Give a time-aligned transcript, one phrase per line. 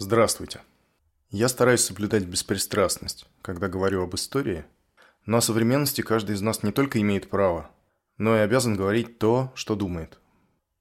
[0.00, 0.60] Здравствуйте.
[1.30, 4.64] Я стараюсь соблюдать беспристрастность, когда говорю об истории,
[5.26, 7.68] но о современности каждый из нас не только имеет право,
[8.16, 10.20] но и обязан говорить то, что думает.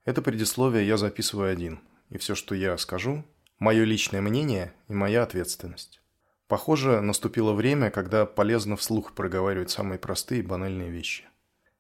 [0.06, 1.80] Это предисловие я записываю один,
[2.12, 3.26] и все, что я скажу–
[3.58, 6.00] мое личное мнение и моя ответственность.
[6.48, 11.24] Похоже, наступило время, когда полезно вслух проговаривать самые простые и банальные вещи.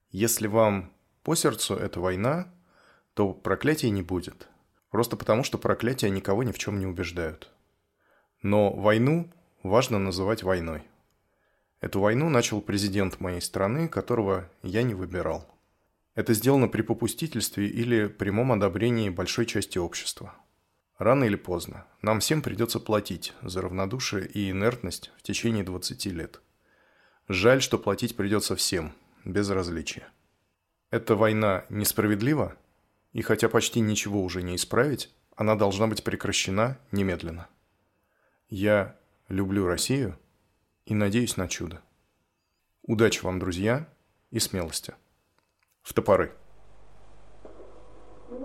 [0.10, 0.92] Если вам
[1.22, 2.52] по сердцу эта война,
[3.14, 4.48] то проклятий не будет.
[4.90, 7.52] Просто потому, что проклятия никого ни в чем не убеждают.
[8.42, 9.32] Но войну
[9.64, 10.84] важно называть войной.
[11.82, 15.48] Эту войну начал президент моей страны, которого я не выбирал.
[16.16, 20.34] Это сделано при попустительстве или прямом одобрении большой части общества.
[20.98, 26.42] Рано или поздно нам всем придется платить за равнодушие и инертность в течение 20 лет.
[27.28, 30.08] Жаль, что платить придется всем, без различия.
[30.90, 32.56] Эта война несправедлива,
[33.17, 37.48] и хотя почти ничего уже не исправить, она должна быть прекращена немедленно.
[38.48, 38.95] Я
[39.27, 40.20] люблю Россию
[40.86, 41.81] и надеюсь на чудо.
[42.83, 43.89] Удачи вам, друзья,
[44.30, 44.94] и смелости.
[45.81, 46.31] В топоры.
[48.30, 48.39] В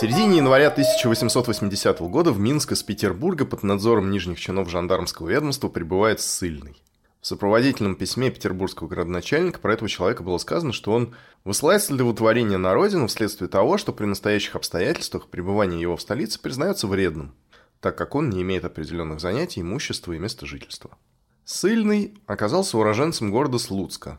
[0.00, 6.22] середине января 1880 года в Минск из Петербурга под надзором нижних чинов жандармского ведомства прибывает
[6.22, 6.82] ссыльный.
[7.20, 12.56] В сопроводительном письме петербургского градоначальника про этого человека было сказано, что он высылается для утворения
[12.56, 17.34] на родину вследствие того, что при настоящих обстоятельствах пребывание его в столице признается вредным,
[17.82, 20.96] так как он не имеет определенных занятий, имущества и места жительства.
[21.44, 24.18] Ссыльный оказался уроженцем города Слуцка.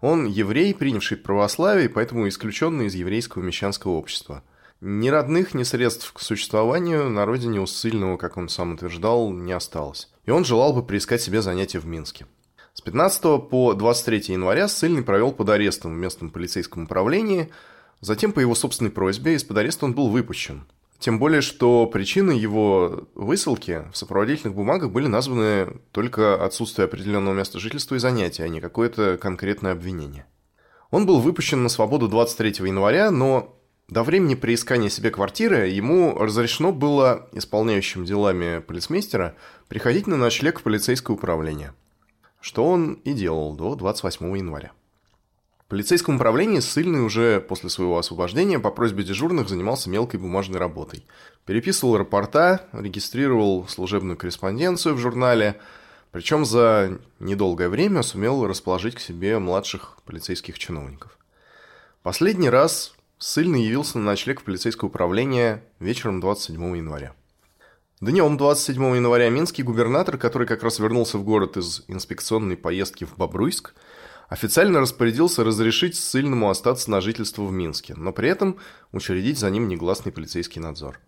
[0.00, 4.42] Он еврей, принявший православие, поэтому исключенный из еврейского мещанского общества–
[4.80, 9.52] ни родных, ни средств к существованию на родине у ссыльного, как он сам утверждал, не
[9.52, 10.08] осталось.
[10.24, 12.26] И он желал бы приискать себе занятия в Минске.
[12.72, 17.50] С 15 по 23 января ссыльный провел под арестом в местном полицейском управлении.
[18.00, 20.66] Затем, по его собственной просьбе, из-под ареста он был выпущен.
[20.98, 27.58] Тем более, что причиной его высылки в сопроводительных бумагах были названы только отсутствие определенного места
[27.58, 30.26] жительства и занятия, а не какое-то конкретное обвинение.
[30.90, 33.59] Он был выпущен на свободу 23 января, но
[33.90, 39.34] до времени приискания себе квартиры ему разрешено было исполняющим делами полицмейстера
[39.68, 41.74] приходить на ночлег в полицейское управление,
[42.40, 44.70] что он и делал до 28 января.
[45.58, 51.04] В полицейском управлении ссыльный уже после своего освобождения по просьбе дежурных занимался мелкой бумажной работой.
[51.44, 55.60] Переписывал рапорта, регистрировал служебную корреспонденцию в журнале,
[56.12, 61.16] причем за недолгое время сумел расположить к себе младших полицейских чиновников.
[62.02, 67.12] Последний раз Ссыльный явился на ночлег в полицейское управление вечером 27 января.
[68.00, 73.18] Днем 27 января минский губернатор, который как раз вернулся в город из инспекционной поездки в
[73.18, 73.74] Бобруйск,
[74.30, 78.56] официально распорядился разрешить ссыльному остаться на жительство в Минске, но при этом
[78.90, 80.98] учредить за ним негласный полицейский надзор.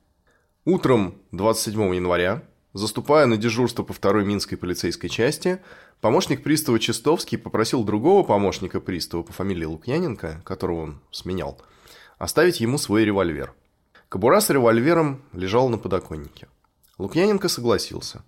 [0.67, 2.43] Утром 27 января,
[2.75, 5.63] заступая на дежурство по второй Минской полицейской части,
[6.03, 11.59] помощник пристава Чистовский попросил другого помощника пристава по фамилии Лукьяненко, которого он сменял–
[12.23, 13.53] оставить ему свой револьвер.
[14.09, 16.47] Кобура с револьвером лежал на подоконнике.
[16.99, 18.23] Лукьяненко согласился.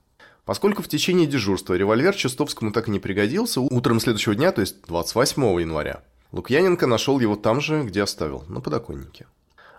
[0.45, 4.83] Поскольку в течение дежурства револьвер Чистовскому так и не пригодился, утром следующего дня, то есть
[4.89, 6.03] 28 января,
[6.33, 9.29] Лукьяненко нашел его там же, где оставил, на подоконнике.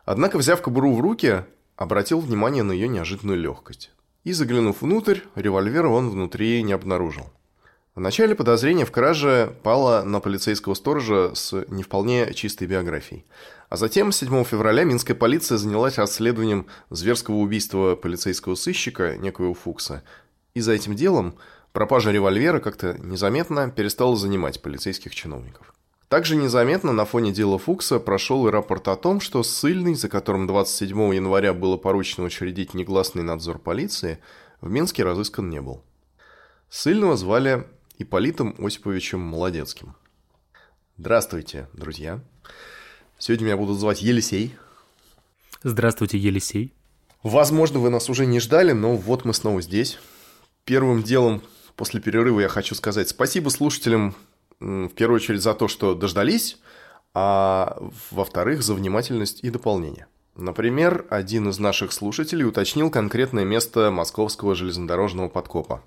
[0.06, 1.44] Однако, взяв кобуру в руки,
[1.76, 3.92] обратил внимание на ее неожиданную легкость.
[4.24, 7.26] И, заглянув внутрь, револьвера он внутри не обнаружил.
[7.96, 13.26] Вначале подозрение в краже пало на полицейского сторожа с не вполне чистой биографией.
[13.70, 20.04] А затем, 7 февраля, минская полиция занялась расследованием зверского убийства полицейского сыщика, некоего Фукса.
[20.54, 21.36] И за этим делом
[21.72, 25.74] пропажа револьвера как-то незаметно перестала занимать полицейских чиновников.
[26.10, 30.48] Также незаметно на фоне дела Фукса прошел и рапорт о том, что ссыльный, за которым
[30.48, 34.20] 27 января было поручено учредить негласный надзор полиции,
[34.60, 35.82] в Минске разыскан не был.
[36.70, 37.66] Ссыльного звали
[37.98, 39.96] Ипполитом Осиповичем Молодецким.
[40.98, 42.22] Здравствуйте, друзья.
[43.18, 44.56] Сегодня меня будут звать Елисей.
[45.64, 46.74] Здравствуйте, Елисей.
[47.24, 49.98] Возможно, вы нас уже не ждали, но вот мы снова здесь.
[50.64, 51.42] Первым делом
[51.76, 54.16] после перерыва я хочу сказать спасибо слушателям
[54.60, 56.58] в первую очередь за то, что дождались,
[57.14, 57.78] а
[58.12, 60.08] во-вторых, за внимательность и дополнение.
[60.36, 65.82] Например, один из наших слушателей уточнил конкретное место московского железнодорожного подкопа.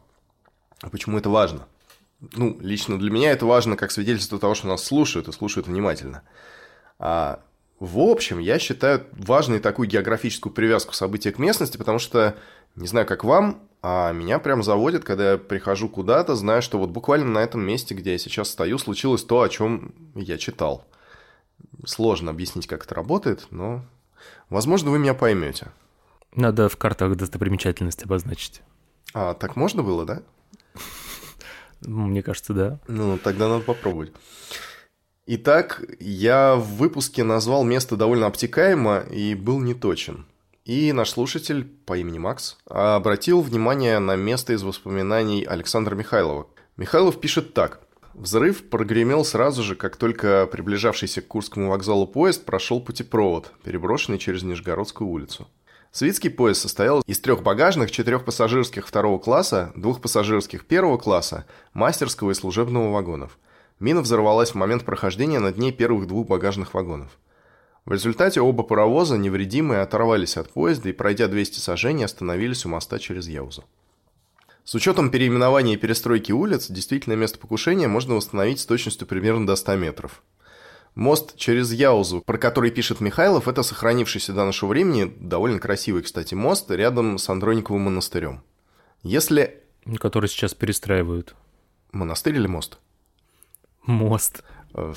[0.80, 1.66] А почему это важно?
[2.20, 6.22] Ну, лично для меня это важно как свидетельство того, что нас слушают и слушают внимательно.
[6.98, 7.40] А
[7.80, 12.36] в общем, я считаю важной такую географическую привязку события к местности, потому что,
[12.74, 16.90] не знаю, как вам, а меня прям заводит, когда я прихожу куда-то, зная, что вот
[16.90, 20.84] буквально на этом месте, где я сейчас стою, случилось то, о чем я читал.
[21.86, 23.84] Сложно объяснить, как это работает, но,
[24.50, 25.68] возможно, вы меня поймете.
[26.34, 28.62] Надо в картах достопримечательности обозначить.
[29.14, 30.22] А так можно было, да?
[31.82, 32.80] Мне кажется, да.
[32.88, 34.12] Ну, тогда надо попробовать.
[35.26, 40.26] Итак, я в выпуске назвал место довольно обтекаемо и был неточен.
[40.64, 46.46] И наш слушатель по имени Макс обратил внимание на место из воспоминаний Александра Михайлова.
[46.76, 47.80] Михайлов пишет так.
[48.14, 54.42] Взрыв прогремел сразу же, как только приближавшийся к Курскому вокзалу поезд прошел путепровод, переброшенный через
[54.42, 55.46] Нижегородскую улицу.
[55.90, 62.32] Свитский поезд состоял из трех багажных, четырех пассажирских второго класса, двух пассажирских первого класса, мастерского
[62.32, 63.38] и служебного вагонов.
[63.80, 67.18] Мина взорвалась в момент прохождения над ней первых двух багажных вагонов.
[67.84, 72.98] В результате оба паровоза, невредимые, оторвались от поезда и, пройдя 200 сажений, остановились у моста
[72.98, 73.64] через Яузу.
[74.64, 79.56] С учетом переименования и перестройки улиц, действительное место покушения можно восстановить с точностью примерно до
[79.56, 80.22] 100 метров.
[80.98, 86.34] Мост через Яузу, про который пишет Михайлов, это сохранившийся до нашего времени, довольно красивый, кстати,
[86.34, 88.42] мост рядом с Андрониковым монастырем.
[89.04, 89.62] Если...
[90.00, 91.36] Который сейчас перестраивают.
[91.92, 92.80] Монастырь или мост?
[93.86, 94.42] Мост.
[94.74, 94.92] Э,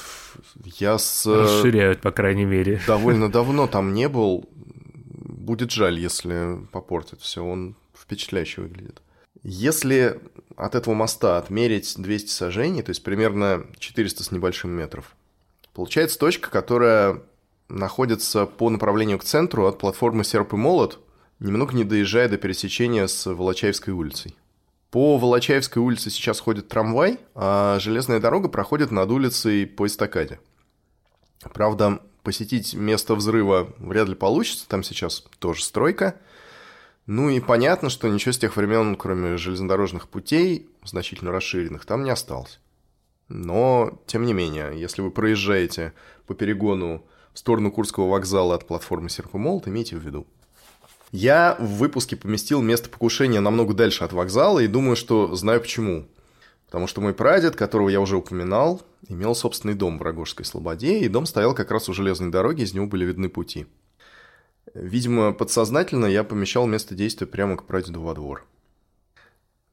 [0.79, 1.27] я с...
[1.27, 2.81] Э, Расширяют, по крайней мере.
[2.87, 4.49] Довольно давно там не был.
[4.55, 7.45] Будет жаль, если попортит все.
[7.45, 9.03] Он впечатляюще выглядит.
[9.43, 10.19] Если
[10.55, 15.15] от этого моста отмерить 200 сажений, то есть примерно 400 с небольшим метров,
[15.73, 17.21] получается точка, которая
[17.69, 20.99] находится по направлению к центру от платформы Серп и Молот,
[21.39, 24.35] немного не доезжая до пересечения с Волочаевской улицей.
[24.91, 30.39] По Волочаевской улице сейчас ходит трамвай, а железная дорога проходит над улицей по эстакаде.
[31.53, 36.15] Правда, посетить место взрыва вряд ли получится, там сейчас тоже стройка.
[37.07, 42.11] Ну и понятно, что ничего с тех времен, кроме железнодорожных путей, значительно расширенных, там не
[42.11, 42.59] осталось.
[43.33, 45.93] Но, тем не менее, если вы проезжаете
[46.27, 50.27] по перегону в сторону Курского вокзала от платформы Серпомолот, имейте в виду.
[51.13, 56.07] Я в выпуске поместил место покушения намного дальше от вокзала и думаю, что знаю почему.
[56.65, 61.07] Потому что мой прадед, которого я уже упоминал, имел собственный дом в Рогожской Слободе, и
[61.07, 63.65] дом стоял как раз у железной дороги, из него были видны пути.
[64.73, 68.45] Видимо, подсознательно я помещал место действия прямо к прадеду во двор.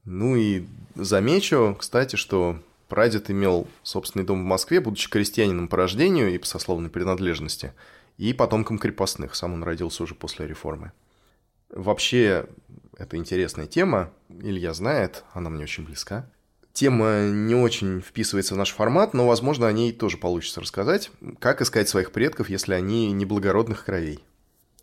[0.05, 0.65] Ну и
[0.95, 2.57] замечу, кстати, что
[2.89, 7.73] прадед имел собственный дом в Москве, будучи крестьянином по рождению и по сословной принадлежности,
[8.17, 9.35] и потомком крепостных.
[9.35, 10.91] Сам он родился уже после реформы.
[11.69, 12.47] Вообще,
[12.97, 14.11] это интересная тема.
[14.29, 16.29] Илья знает, она мне очень близка.
[16.73, 21.11] Тема не очень вписывается в наш формат, но, возможно, о ней тоже получится рассказать.
[21.39, 24.23] Как искать своих предков, если они неблагородных кровей?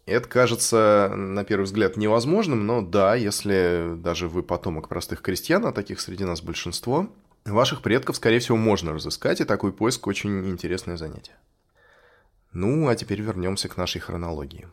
[0.04, 5.72] Это кажется, на первый взгляд, невозможным, но да, если даже вы потомок простых крестьян, а
[5.72, 7.08] таких среди нас большинство,
[7.46, 11.36] ваших предков, скорее всего, можно разыскать, и такой поиск очень интересное занятие.
[12.52, 14.68] Ну, а теперь вернемся к нашей хронологии.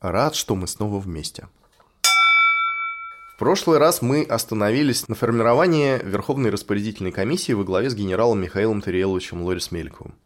[0.00, 1.48] Рад, что мы снова вместе.
[3.34, 8.80] В прошлый раз мы остановились на формировании Верховной распорядительной комиссии во главе с генералом Михаилом
[8.80, 10.16] Тариеловичем Лорис Мельковым.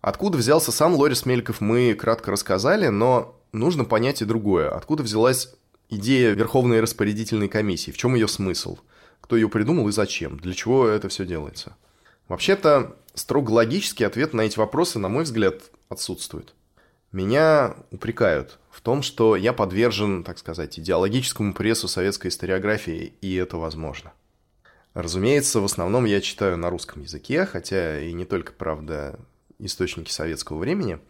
[0.00, 4.70] Откуда взялся сам Лорис Мельков, мы кратко рассказали, но нужно понять и другое.
[4.70, 5.54] Откуда взялась
[5.90, 7.90] идея Верховной распорядительной комиссии?
[7.90, 8.78] В чем ее смысл?
[9.20, 10.38] Кто ее придумал и зачем?
[10.38, 11.76] Для чего это все делается?
[12.28, 16.54] Вообще-то, строго логический ответ на эти вопросы, на мой взгляд, отсутствует.
[17.12, 23.56] Меня упрекают в том, что я подвержен, так сказать, идеологическому прессу советской историографии, и это
[23.56, 24.12] возможно.
[24.94, 29.18] Разумеется, в основном я читаю на русском языке, хотя и не только, правда,
[29.58, 31.00] источники советского времени.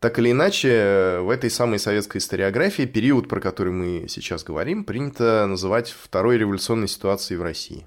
[0.00, 5.46] Так или иначе, в этой самой советской историографии период, про который мы сейчас говорим, принято
[5.46, 7.86] называть второй революционной ситуацией в России.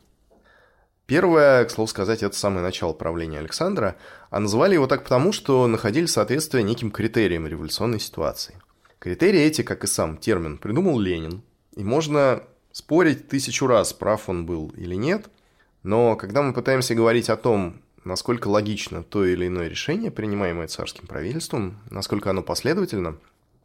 [1.05, 3.95] Первое, к слову сказать, это самое начало правления Александра,
[4.29, 8.55] а называли его так потому, что находили соответствие неким критериям революционной ситуации–
[9.01, 11.41] Критерии эти, как и сам термин, придумал Ленин.
[11.75, 15.25] И можно спорить тысячу раз, прав он был или нет,
[15.81, 21.07] но когда мы пытаемся говорить о том, насколько логично то или иное решение, принимаемое царским
[21.07, 23.17] правительством, насколько оно последовательно,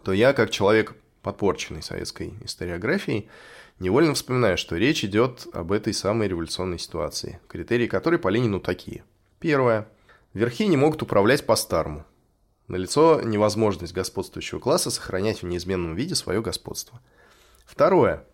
[0.03, 3.29] то я, как человек, подпорченный советской историографией,
[3.79, 9.05] невольно вспоминаю, что речь идет об этой самой революционной ситуации, критерии которой по Ленину такие.
[9.41, 9.89] Первое.
[10.35, 12.05] Верхи не могут управлять по-старому.
[12.69, 17.01] Налицо невозможность господствующего класса сохранять в неизменном виде свое господство.
[17.65, 18.25] Второе.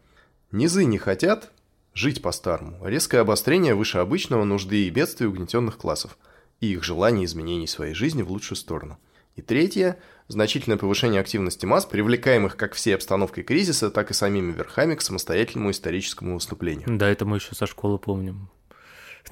[0.50, 1.50] Низы не хотят,
[1.94, 2.78] Жить по-старому.
[2.86, 6.16] Резкое обострение выше обычного нужды и бедствий угнетенных классов
[6.60, 8.98] и их желание изменений своей жизни в лучшую сторону.
[9.36, 14.94] И третье– значительное повышение активности масс, привлекаемых как всей обстановкой кризиса, так и самими верхами
[14.94, 16.84] к самостоятельному историческому выступлению.
[16.86, 18.48] Да, это мы еще со школы помним.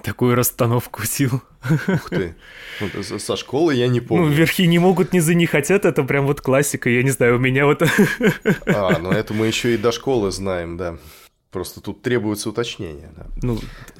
[0.02, 1.42] Такую расстановку сил.
[1.88, 2.36] Ух ты.
[3.18, 4.26] Со школы я не помню.
[4.26, 7.38] Ну, верхи не могут, низы не хотят, это прям вот классика, я не знаю, у
[7.38, 7.82] меня вот...
[8.66, 10.98] А, ну это мы еще и до школы знаем, да.
[11.50, 13.12] Просто тут требуется уточнение.
[13.16, 13.26] Да.
[13.42, 13.58] Ну,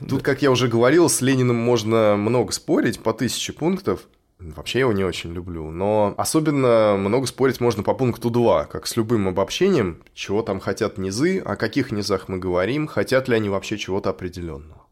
[0.09, 0.25] тут, да.
[0.25, 4.07] как я уже говорил, с Лениным можно много спорить по тысяче пунктов.
[4.39, 5.71] Вообще я его не очень люблю.
[5.71, 10.97] Но особенно много спорить можно по пункту 2, как с любым обобщением, чего там хотят
[10.97, 14.87] низы, о каких низах мы говорим, хотят ли они вообще чего-то определенного.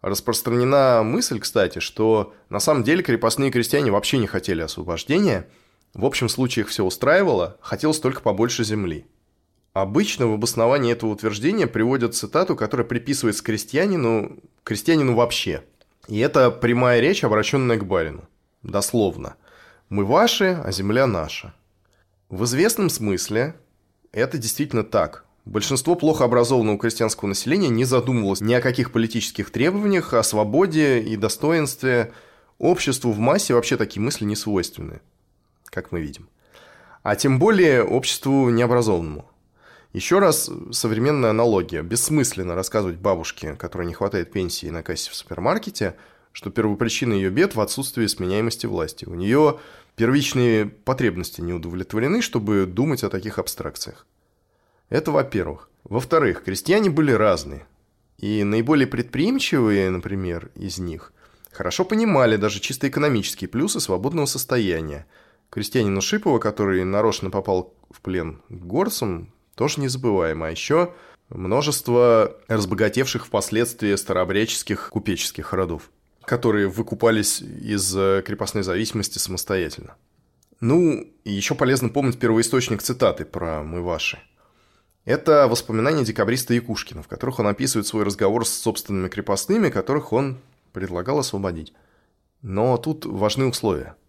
[0.00, 5.48] Распространена мысль, кстати, что на самом деле крепостные крестьяне вообще не хотели освобождения.
[5.94, 9.06] В общем случае их все устраивало, хотелось только побольше земли.
[9.76, 15.64] Обычно в обосновании этого утверждения приводят цитату, которая приписывается крестьянину, крестьянину вообще.
[16.08, 18.26] И это прямая речь, обращенная к барину.
[18.62, 19.36] Дословно.
[19.90, 21.52] «Мы ваши, а земля наша».
[22.30, 23.54] В известном смысле
[24.12, 25.26] это действительно так.
[25.44, 31.16] Большинство плохо образованного крестьянского населения не задумывалось ни о каких политических требованиях, о свободе и
[31.16, 32.14] достоинстве.
[32.56, 35.02] Обществу в массе вообще такие мысли не свойственны,
[35.66, 36.30] как мы видим.
[37.02, 39.30] А тем более обществу необразованному–
[39.96, 41.80] еще раз современная аналогия.
[41.80, 45.96] Бессмысленно рассказывать бабушке, которой не хватает пенсии на кассе в супермаркете,
[46.32, 49.06] что первопричина ее бед в отсутствии сменяемости власти.
[49.06, 49.58] У нее
[49.94, 54.06] первичные потребности не удовлетворены, чтобы думать о таких абстракциях.
[54.90, 55.70] Это во-первых.
[55.84, 57.66] Во-вторых, крестьяне были разные.
[58.18, 61.14] И наиболее предприимчивые, например, из них,
[61.52, 65.06] хорошо понимали даже чисто экономические плюсы свободного состояния.
[65.48, 70.46] Крестьянину Шипова, который нарочно попал в плен к горцам, тоже незабываемо.
[70.46, 70.94] А еще
[71.28, 75.90] множество разбогатевших впоследствии старообрядческих купеческих родов,
[76.24, 79.96] которые выкупались из э, крепостной зависимости самостоятельно.
[80.60, 84.18] Ну, еще полезно помнить первоисточник цитаты про «мы ваши».
[85.04, 90.38] Это воспоминания декабриста Якушкина, в которых он описывает свой разговор с собственными крепостными, которых он
[90.72, 91.72] предлагал освободить.
[92.42, 93.96] Но тут важны условия–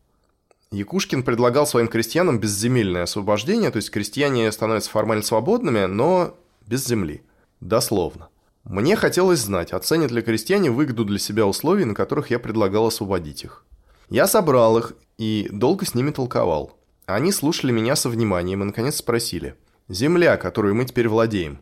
[0.71, 7.23] Якушкин предлагал своим крестьянам безземельное освобождение, то есть крестьяне становятся формально свободными, но без земли.
[7.61, 8.29] Дословно.
[8.65, 13.45] Мне хотелось знать, оценят ли крестьяне выгоду для себя условий, на которых я предлагал освободить
[13.45, 13.65] их.
[14.09, 16.77] Я собрал их и долго с ними толковал.
[17.05, 19.55] Они слушали меня со вниманием и наконец спросили.
[19.87, 21.59] «Земля, которую мы теперь владеем?»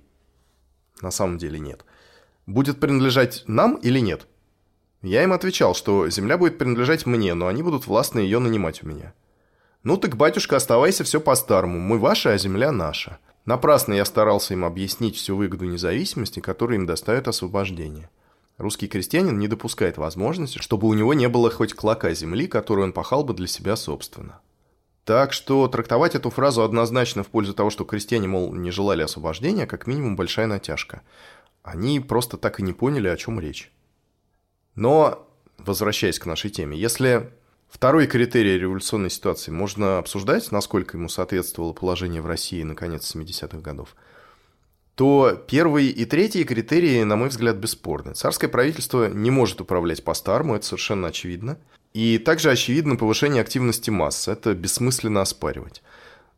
[1.02, 1.86] На самом деле нет.
[2.48, 4.28] «Будет принадлежать нам или нет?»
[5.06, 8.88] Я им отвечал, что земля будет принадлежать мне, но они будут властно ее нанимать у
[8.88, 9.14] меня.
[9.84, 11.80] «Ну так, батюшка, оставайся все по-старому.
[11.80, 13.20] Мы ваши, а земля наша».
[13.46, 18.10] Напрасно я старался им объяснить всю выгоду независимости, которую им доставит освобождение.
[18.58, 22.92] Русский крестьянин не допускает возможности, чтобы у него не было хоть клока земли, которую он
[22.92, 24.40] пахал бы для себя собственно.
[25.04, 29.68] Так что трактовать эту фразу однозначно в пользу того, что крестьяне, мол, не желали освобождения,
[29.68, 31.04] как минимум большая натяжка.
[31.62, 33.72] Они просто так и не поняли, о чем речь.
[34.76, 35.28] Но,
[35.58, 37.32] возвращаясь к нашей теме, если
[37.70, 43.60] второй критерий революционной ситуации можно обсуждать, насколько ему соответствовало положение в России на конец 70-х
[43.60, 43.96] годов,
[44.96, 48.14] то первый и третий критерии, на мой взгляд, бесспорны.
[48.14, 51.58] Царское правительство не может управлять по-старому, это совершенно очевидно.
[51.94, 55.82] И также очевидно повышение активности масс, это бессмысленно оспаривать.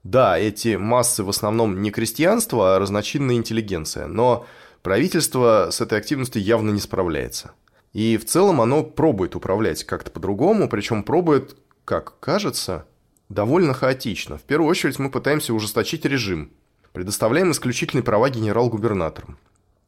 [0.03, 4.46] Да, эти массы в основном не крестьянство, а разночинная интеллигенция, но
[4.82, 7.51] правительство с этой активностью явно не справляется.
[7.98, 12.86] И в целом оно пробует управлять как-то по-другому, причем пробует, как кажется,
[13.27, 14.38] довольно хаотично.
[14.38, 16.51] В первую очередь мы пытаемся ужесточить режим,
[16.94, 19.39] предоставляем исключительные права генерал-губернаторам.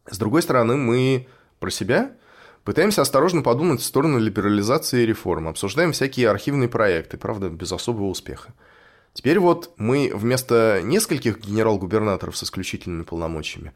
[0.10, 1.28] С другой стороны, мы
[1.60, 2.13] про себя
[2.63, 8.08] пытаемся осторожно подумать в сторону либерализации и реформ, обсуждаем всякие архивные проекты, правда, без особого
[8.08, 8.56] успеха.
[9.13, 13.72] Теперь вот мы вместо нескольких генерал-губернаторов с исключительными полномочиями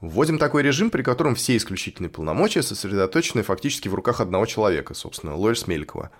[0.00, 5.34] Вводим такой режим, при котором все исключительные полномочия сосредоточены фактически в руках одного человека, собственно,
[5.34, 6.10] Лойерс Мелькова.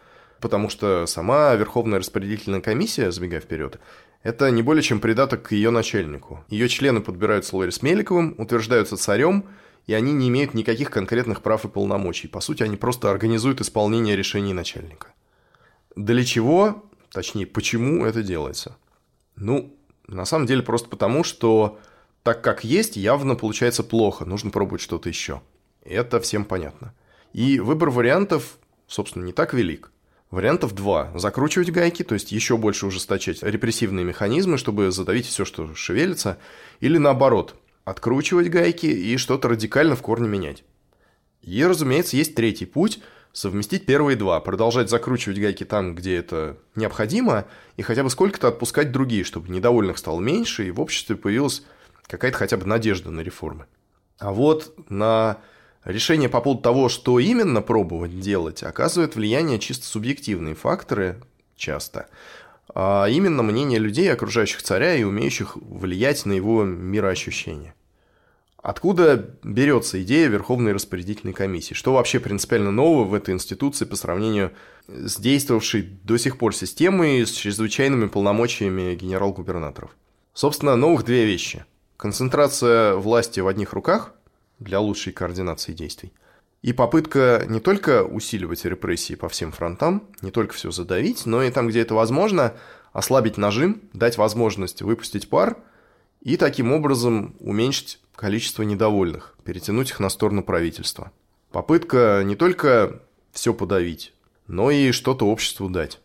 [0.40, 3.78] Потому что сама Верховная распределительная комиссия, забегая вперед,
[4.22, 6.44] это не более чем придаток к ее начальнику.
[6.48, 9.44] Ее члены подбираются Лойерс Меликовым, утверждаются царем,
[9.86, 12.28] и они не имеют никаких конкретных прав и полномочий.
[12.28, 15.08] По сути, они просто организуют исполнение решений начальника.
[15.94, 18.76] Для чего, точнее, почему это делается?
[19.36, 19.76] Ну,
[20.08, 21.78] на самом деле просто потому, что
[22.28, 25.40] так как есть, явно получается плохо, нужно пробовать что-то еще.
[25.82, 26.92] Это всем понятно.
[27.32, 29.90] И выбор вариантов, собственно, не так велик.
[30.30, 31.10] Вариантов два.
[31.14, 36.36] Закручивать гайки, то есть еще больше ужесточать репрессивные механизмы, чтобы задавить все, что шевелится.
[36.80, 37.54] Или наоборот,
[37.86, 40.64] откручивать гайки и что-то радикально в корне менять.
[41.40, 43.00] И, разумеется, есть третий путь–
[43.32, 47.46] совместить первые два, продолжать закручивать гайки там, где это необходимо,
[47.78, 51.62] и хотя бы сколько-то отпускать другие, чтобы недовольных стало меньше, и в обществе появилась
[52.08, 53.66] какая-то хотя бы надежда на реформы.
[54.18, 55.38] А вот на
[55.84, 61.22] решение по поводу того, что именно пробовать делать, оказывает влияние чисто субъективные факторы
[61.56, 62.08] часто,
[62.74, 67.74] а именно мнение людей, окружающих царя и умеющих влиять на его мироощущение.
[68.60, 71.74] Откуда берется идея Верховной распорядительной комиссии?
[71.74, 74.52] Что вообще принципиально нового в этой институции по сравнению
[74.88, 79.96] с действовавшей до сих пор системой с чрезвычайными полномочиями генерал-губернаторов?
[80.34, 81.64] Собственно, новых две вещи.
[81.98, 84.12] Концентрация власти в одних руках
[84.60, 86.12] для лучшей координации действий
[86.62, 91.50] и попытка не только усиливать репрессии по всем фронтам, не только все задавить, но и
[91.50, 92.54] там, где это возможно,
[92.92, 95.56] ослабить нажим, дать возможность выпустить пар
[96.20, 101.10] и таким образом уменьшить количество недовольных, перетянуть их на сторону правительства.
[101.50, 103.00] Попытка не только
[103.32, 104.14] все подавить,
[104.46, 105.98] но и что-то обществу дать.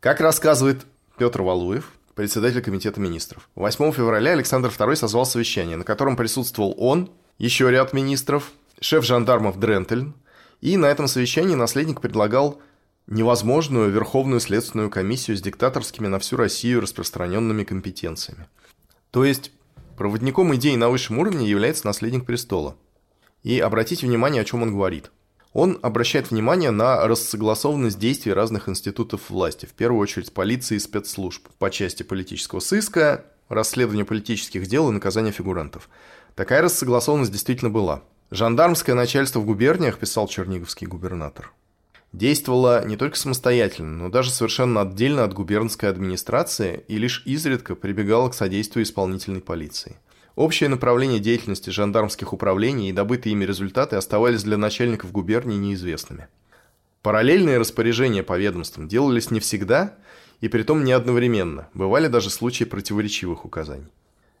[0.00, 0.86] Как рассказывает
[1.18, 7.12] Петр Валуев, председатель Комитета министров, 8 февраля Александр II созвал совещание, на котором присутствовал он,
[7.38, 10.16] еще ряд министров, шеф жандармов Дрентельн,
[10.60, 12.60] и на этом совещании наследник предлагал
[13.06, 18.48] невозможную Верховную следственную комиссию с диктаторскими на всю Россию распространенными компетенциями.
[19.12, 19.52] То есть
[19.96, 22.76] Проводником идеи на высшем уровне является наследник престола.
[23.42, 25.10] И обратите внимание, о чем он говорит.
[25.56, 31.48] Он обращает внимание на рассогласованность действий разных институтов власти, в первую очередь полиции и спецслужб,
[31.58, 35.88] по части политического сыска, расследования политических дел и наказания фигурантов.
[36.34, 38.02] Такая рассогласованность действительно была.
[38.30, 41.54] Жандармское начальство в губерниях, писал черниговский губернатор,
[42.12, 48.28] действовало не только самостоятельно, но даже совершенно отдельно от губернской администрации и лишь изредка прибегало
[48.28, 49.96] к содействию исполнительной полиции.
[50.36, 56.28] Общее направление деятельности жандармских управлений и добытые ими результаты оставались для начальников губернии неизвестными.
[57.02, 59.96] Параллельные распоряжения по ведомствам делались не всегда
[60.40, 63.92] и притом не одновременно, бывали даже случаи противоречивых указаний.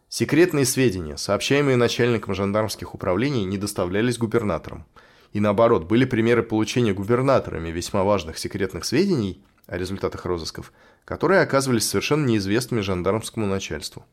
[0.08, 4.86] Секретные сведения, сообщаемые начальникам жандармских управлений, не доставлялись губернаторам–
[5.36, 10.72] и наоборот, были примеры получения губернаторами весьма важных секретных сведений о результатах розысков,
[11.04, 14.06] которые оказывались совершенно неизвестными жандармскому начальству.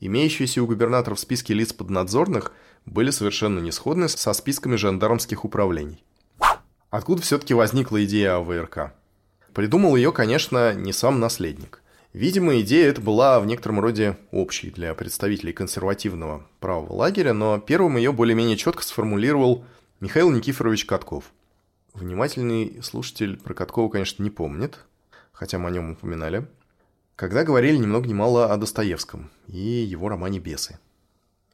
[0.00, 2.52] Имеющиеся у губернаторов списки лиц поднадзорных
[2.84, 6.04] были совершенно не сходны со списками жандармских управлений.
[6.90, 8.94] Откуда все-таки возникла идея о ВРК?
[9.52, 11.82] Придумал ее, конечно, не сам наследник.
[12.12, 17.96] Видимо, идея эта была в некотором роде общей для представителей консервативного правого лагеря, но первым
[17.96, 19.64] ее более-менее четко сформулировал
[20.00, 21.32] Михаил Никифорович Катков.
[21.94, 24.78] Внимательный слушатель про Каткова, конечно, не помнит,
[25.32, 26.46] хотя мы о нем упоминали.
[27.16, 30.78] Когда говорили ни много ни мало о Достоевском и его романе «Бесы».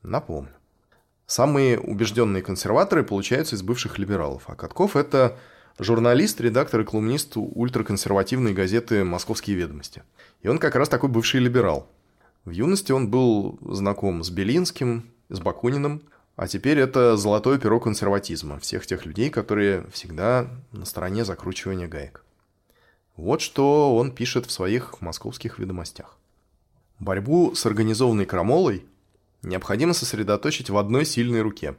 [0.03, 0.51] Напомню.
[1.27, 5.39] Самые убежденные консерваторы получаются из бывших либералов, а Катков– это
[5.79, 10.03] журналист, редактор и колумнист ультраконсервативной газеты «Московские ведомости».
[10.41, 11.89] И он как раз такой бывший либерал.
[12.45, 16.03] В юности он был знаком с Белинским, с Бакуниным,
[16.35, 22.25] а теперь это золотое перо консерватизма, всех тех людей, которые всегда на стороне закручивания гаек.
[23.17, 26.17] Вот что он пишет в своих московских ведомостях.
[26.99, 28.85] Борьбу с организованной крамолой
[29.43, 31.75] необходимо сосредоточить в одной сильной руке.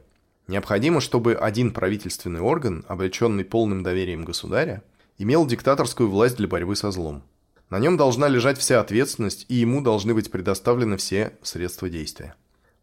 [0.46, 4.82] Необходимо, чтобы один правительственный орган, облеченный полным доверием государя,
[5.18, 7.22] имел диктаторскую власть для борьбы со злом.
[7.70, 12.34] На нем должна лежать вся ответственность, и ему должны быть предоставлены все средства действия.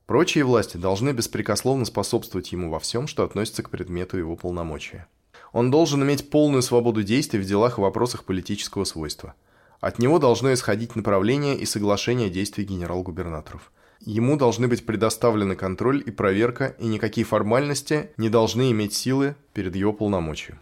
[0.08, 5.08] Прочие власти должны беспрекословно способствовать ему во всем, что относится к предмету его полномочия.
[5.52, 9.34] Он должен иметь полную свободу действий в делах и вопросах политического свойства.
[9.80, 13.72] От него должно исходить направление и соглашение действий генерал-губернаторов.
[14.02, 19.76] Ему должны быть предоставлены контроль и проверка, и никакие формальности не должны иметь силы перед
[19.76, 20.60] его полномочием.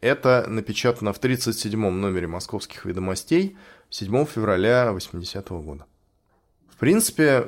[0.00, 3.56] Это напечатано в 37-м номере «Московских ведомостей»
[3.90, 5.86] 7 февраля 80 -го года.
[6.70, 7.46] В принципе,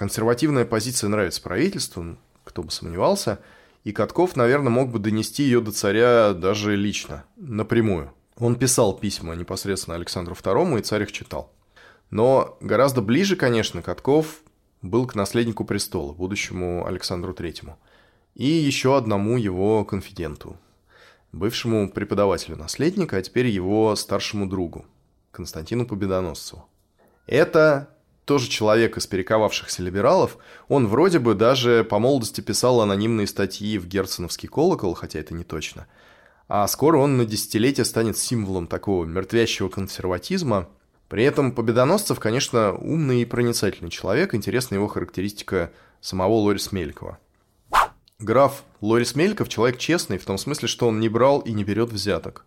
[0.00, 3.38] Консервативная позиция нравится правительству, кто бы сомневался,
[3.84, 8.12] и Катков, наверное, мог бы донести ее до царя даже лично, напрямую.
[8.36, 11.52] Он писал письма непосредственно Александру II, и царь их читал.
[12.10, 14.42] Но гораздо ближе, конечно, Катков
[14.82, 17.74] был к наследнику престола, будущему Александру III,
[18.34, 20.56] и еще одному его конфиденту,
[21.32, 24.86] бывшему преподавателю наследника, а теперь его старшему другу,
[25.30, 26.66] Константину Победоносцеву.
[27.26, 27.90] Это
[28.30, 30.38] тоже человек из перековавшихся либералов,
[30.68, 35.42] он вроде бы даже по молодости писал анонимные статьи в Герценовский колокол, хотя это не
[35.42, 35.88] точно.
[36.46, 40.68] А скоро он на десятилетие станет символом такого мертвящего консерватизма,
[41.08, 47.18] При этом Победоносцев, конечно, умный и проницательный человек, интересна его характеристика самого Лорис Мелькова.
[48.20, 51.90] Граф Лорис Мельков– человек честный, в том смысле, что он не брал и не берет
[51.90, 52.46] взяток.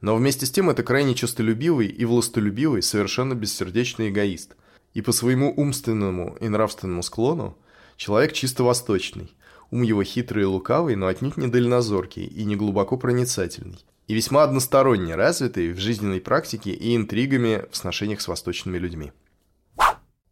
[0.00, 4.56] Но вместе с тем это крайне честолюбивый и властолюбивый, совершенно бессердечный эгоист.
[4.94, 7.56] И по своему умственному и нравственному склону
[7.96, 9.34] человек чисто восточный.
[9.70, 13.84] Ум его хитрый и лукавый, но отнюдь не дальнозоркий и не глубоко проницательный.
[14.08, 19.12] И весьма односторонне развитый в жизненной практике и интригами в сношениях с восточными людьми.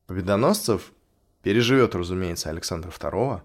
[0.07, 0.93] Победоносцев
[1.43, 3.43] переживет, разумеется, Александра II,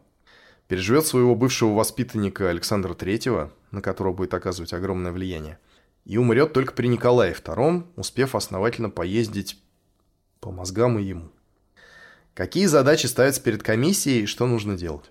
[0.68, 5.60] переживет своего бывшего воспитанника Александра III, на которого будет оказывать огромное влияние,
[6.06, 9.63] и умрет только при Николае II, успев основательно поездить
[10.44, 11.30] по мозгам и ему.
[12.34, 15.10] Какие задачи ставятся перед комиссией и что нужно делать?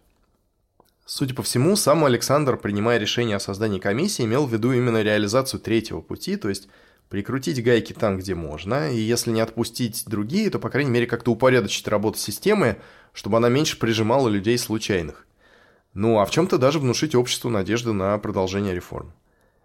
[1.06, 5.58] Судя по всему, сам Александр, принимая решение о создании комиссии, имел в виду именно реализацию
[5.60, 6.68] третьего пути, то есть
[7.08, 11.32] прикрутить гайки там, где можно, и если не отпустить другие, то, по крайней мере, как-то
[11.32, 12.76] упорядочить работу системы,
[13.14, 15.26] чтобы она меньше прижимала людей случайных.
[15.94, 19.14] Ну, а в чем-то даже внушить обществу надежды на продолжение реформ.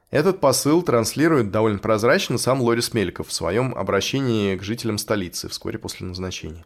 [0.10, 5.78] Этот посыл транслирует довольно прозрачно сам Лорис Мельков в своем обращении к жителям столицы вскоре
[5.78, 6.65] после назначения.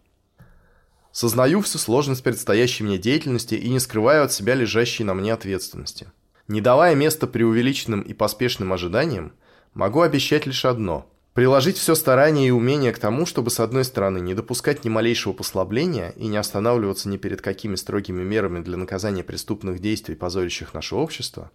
[1.11, 6.11] «Сознаю всю сложность предстоящей мне деятельности и не скрываю от себя лежащей на мне ответственности.
[6.47, 9.33] Не давая места преувеличенным и поспешным ожиданиям,
[9.73, 14.19] могу обещать лишь одно– Приложить все старание и умение к тому, чтобы, с одной стороны,
[14.19, 19.23] не допускать ни малейшего послабления и не останавливаться ни перед какими строгими мерами для наказания
[19.23, 21.49] преступных действий, позорящих наше общество,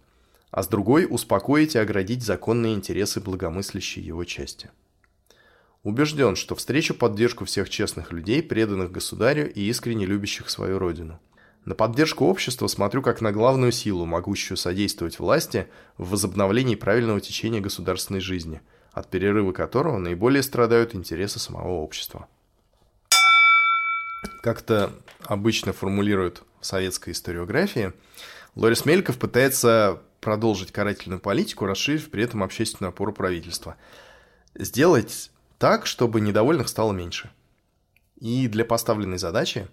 [0.51, 4.69] а с другой– успокоить и оградить законные интересы благомыслящей его части.
[5.83, 11.19] Убежден, что встречу поддержку всех честных людей, преданных государю и искренне любящих свою родину.
[11.65, 17.61] На поддержку общества смотрю как на главную силу, могущую содействовать власти в возобновлении правильного течения
[17.61, 18.61] государственной жизни–
[18.97, 22.27] от перерыва которого наиболее страдают интересы самого общества.
[24.41, 24.91] Как-то
[25.23, 27.93] обычно формулируют в советской историографии,
[28.55, 33.77] Лорис Мельков пытается продолжить карательную политику, расширив при этом общественную опору правительства.
[34.55, 37.31] Сделать так, чтобы недовольных стало меньше.
[38.19, 39.69] И для поставленной задачи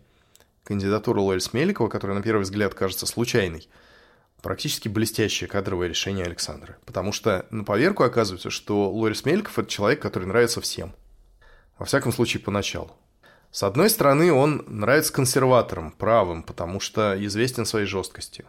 [0.62, 3.68] кандидатура Лорис Меликова, которая на первый взгляд кажется случайной–
[4.42, 6.76] практически блестящее кадровое решение Александра.
[6.86, 10.94] Потому что на поверку оказывается, что Лорис Мельков– это человек, который нравится всем.
[11.78, 12.92] Во всяком случае, поначалу.
[13.50, 18.46] С одной стороны, он нравится консерваторам, правым, потому что известен своей жесткостью.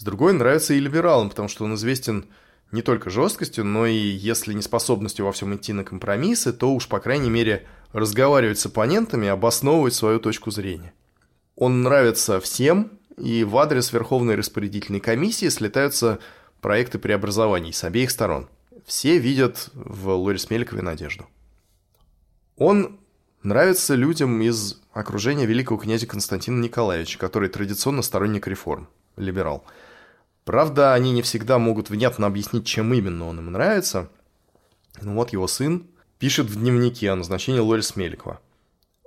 [0.00, 2.24] С другой, нравится и либералам, потому что он известен
[2.72, 6.88] не только жесткостью, но и, если не способностью во всем идти на компромиссы, то уж,
[6.88, 10.94] по крайней мере, разговаривать с оппонентами, обосновывать свою точку зрения.
[11.54, 16.18] Он нравится всем, и в адрес Верховной распорядительной комиссии слетаются
[16.62, 18.48] проекты преобразований с обеих сторон.
[18.86, 21.26] Все видят в Лорис Мелькове надежду.
[22.56, 22.98] Он
[23.42, 29.62] нравится людям из окружения великого князя Константина Николаевича, который традиционно сторонник реформ, либерал.
[30.50, 34.10] Правда, они не всегда могут внятно объяснить, чем именно он им нравится.
[35.00, 35.86] Ну вот его сын
[36.18, 38.40] пишет в дневнике о назначении Лорис Меликова–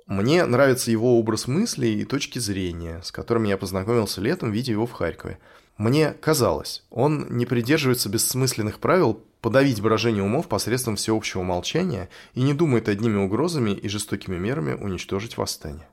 [0.07, 4.85] мне нравится его образ мысли и точки зрения, с которыми я познакомился летом, видя его
[4.85, 5.37] в Харькове.
[5.77, 12.53] Мне казалось, он не придерживается бессмысленных правил подавить выражение умов посредством всеобщего молчания и не
[12.53, 15.89] думает одними угрозами и жестокими мерами уничтожить восстание.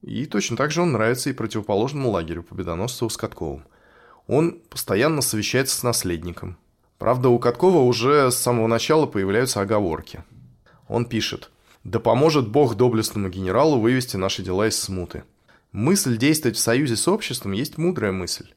[0.00, 3.64] И точно так же он нравится и противоположному лагерю победоносцу с Катковым.
[4.26, 6.56] Он постоянно совещается с наследником.
[6.98, 10.24] Правда, у Каткова уже с самого начала появляются оговорки.
[10.88, 11.50] Он пишет–
[11.86, 15.22] да поможет Бог доблестному генералу вывести наши дела из смуты.
[15.70, 18.48] Мысль действовать в союзе с обществом есть мудрая мысль.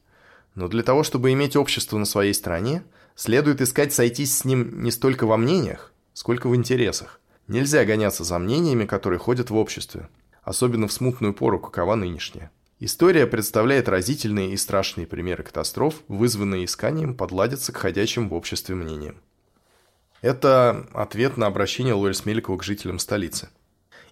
[0.56, 2.82] Но для того, чтобы иметь общество на своей стороне,
[3.14, 7.20] следует искать сойтись с ним не столько во мнениях, сколько в интересах.
[7.46, 10.08] Нельзя гоняться за мнениями, которые ходят в обществе,
[10.42, 12.50] особенно в смутную пору, какова нынешняя.
[12.82, 19.20] История представляет разительные и страшные примеры катастроф, вызванные исканием подладиться к ходячим в обществе мнениям.
[20.22, 23.50] Это ответ на обращение Лорис Меликова к жителям столицы.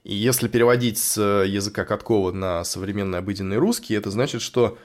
[0.05, 4.77] И если переводить с языка Каткова на современный обыденный русский, это значит, что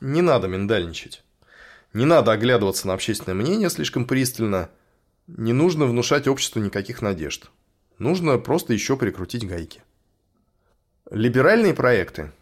[0.00, 1.22] не надо миндальничать.
[1.92, 4.70] Не надо оглядываться на общественное мнение слишком пристально.
[5.26, 7.50] Не нужно внушать обществу никаких надежд.
[7.98, 9.82] Нужно просто еще прикрутить гайки.
[11.10, 12.32] Либеральные проекты,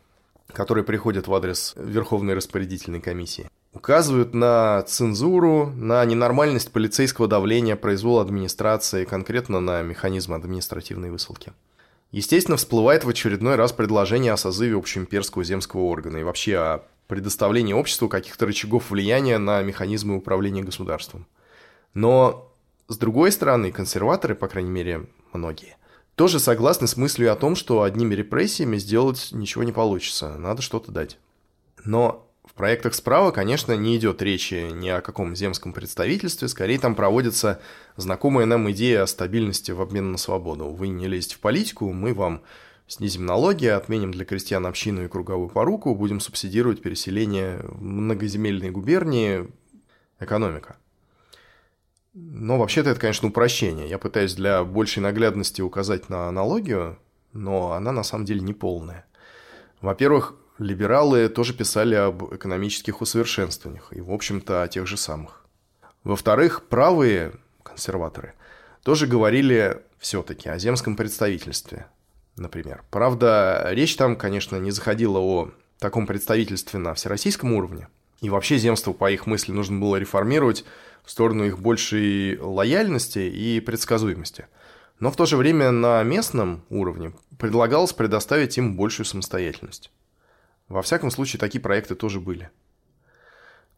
[0.57, 8.21] которые приходят в адрес Верховной распорядительной комиссии, указывают на цензуру, на ненормальность полицейского давления, произвол
[8.21, 11.53] администрации, конкретно на механизм административной высылки.
[12.11, 17.75] Естественно, всплывает в очередной раз предложение о созыве общеимперского земского органа и вообще о предоставлении
[17.75, 21.27] обществу каких-то рычагов влияния на механизмы управления государством.
[21.93, 22.51] Но,
[22.89, 25.77] с другой стороны, консерваторы, по крайней мере, многие.
[26.17, 30.91] Тоже согласны с мыслью о том, что одними репрессиями сделать ничего не получится, надо что-то
[30.91, 31.19] дать.
[31.85, 36.95] Но в проектах справа, конечно, не идет речи ни о каком земском представительстве, скорее там
[36.95, 37.61] проводится
[37.97, 40.69] знакомая нам идея о стабильности в обмен на свободу.
[40.69, 42.41] Вы не лезете в политику, мы вам
[42.87, 49.49] снизим налоги, отменим для крестьян общину и круговую поруку, будем субсидировать переселение в многоземельные губернии,
[50.19, 50.77] экономика.
[52.19, 53.91] Но вообще-то это, конечно, упрощение.
[53.91, 56.99] Я пытаюсь для большей наглядности указать на аналогию,
[57.35, 59.05] но она на самом деле не полная.
[59.83, 65.45] Во-первых, либералы тоже писали об экономических усовершенствованиях, и, в общем-то, о тех же самых.
[66.05, 68.33] Во-вторых, правые консерваторы
[68.83, 71.87] тоже говорили все-таки о земском представительстве,
[72.37, 72.83] например.
[72.91, 77.89] Правда, речь там, конечно, не заходила о таком представительстве на всероссийском уровне,
[78.23, 80.65] и вообще земство, по их мысли, нужно было реформировать
[81.07, 84.49] в сторону их большей лояльности и предсказуемости.
[84.99, 89.93] Но в то же время на местном уровне предлагалось предоставить им большую самостоятельность.
[90.69, 92.51] Во всяком случае, такие проекты тоже были.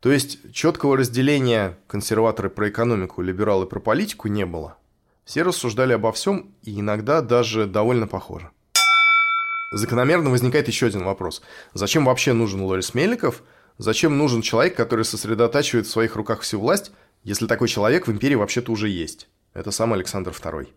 [0.01, 4.79] То есть четкого разделения консерваторы про экономику, либералы про политику не было.
[5.25, 8.51] Все рассуждали обо всем и иногда даже довольно похоже.
[9.73, 11.43] Закономерно возникает еще один вопрос.
[11.75, 13.43] Зачем вообще нужен Лорис Меликов?
[13.77, 16.91] Зачем нужен человек, который сосредотачивает в своих руках всю власть
[17.29, 19.29] если такой человек в империи вообще-то уже есть.
[19.53, 20.69] Это сам Александр II.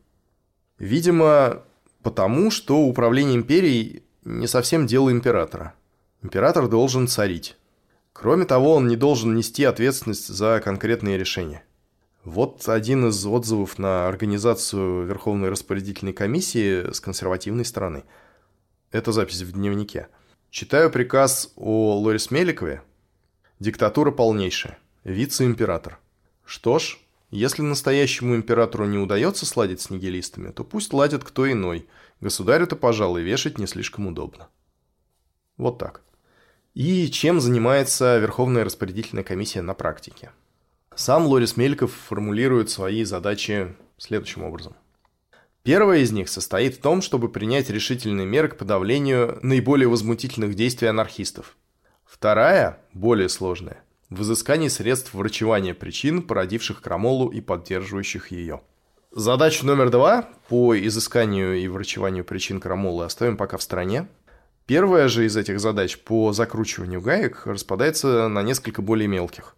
[0.80, 1.64] Видимо,
[2.04, 5.76] потому что управление империей не совсем дело императора.
[6.22, 7.56] Император должен царить.
[8.12, 11.64] Кроме того, он не должен нести ответственность за конкретные решения.
[12.26, 18.04] Вот один из отзывов на организацию Верховной распорядительной комиссии с консервативной стороны.
[18.92, 20.10] Это запись в дневнике.
[20.50, 22.82] Читаю приказ о Лорис Меликове.
[23.62, 24.78] Диктатура полнейшая.
[25.06, 25.98] Вице-император.
[26.52, 26.98] Что ж,
[27.30, 31.88] если настоящему императору не удается сладить с нигилистами, то пусть ладит кто иной.
[32.20, 34.50] Государю-то, пожалуй, вешать не слишком удобно.
[35.56, 36.02] Вот так.
[36.74, 40.32] И чем занимается Верховная распорядительная комиссия на практике?
[40.94, 44.76] Сам Лорис Мельков формулирует свои задачи следующим образом.
[45.64, 50.90] Первая из них состоит в том, чтобы принять решительные меры к подавлению наиболее возмутительных действий
[50.90, 51.56] анархистов.
[52.04, 58.62] Вторая, более сложная– в изыскании средств врачевания причин, породивших крамолу и поддерживающих ее.
[59.12, 64.08] Задачу номер два по изысканию и врачеванию причин крамолы оставим пока в стороне.
[64.66, 69.56] Первая же из этих задач по закручиванию гаек распадается на несколько более мелких.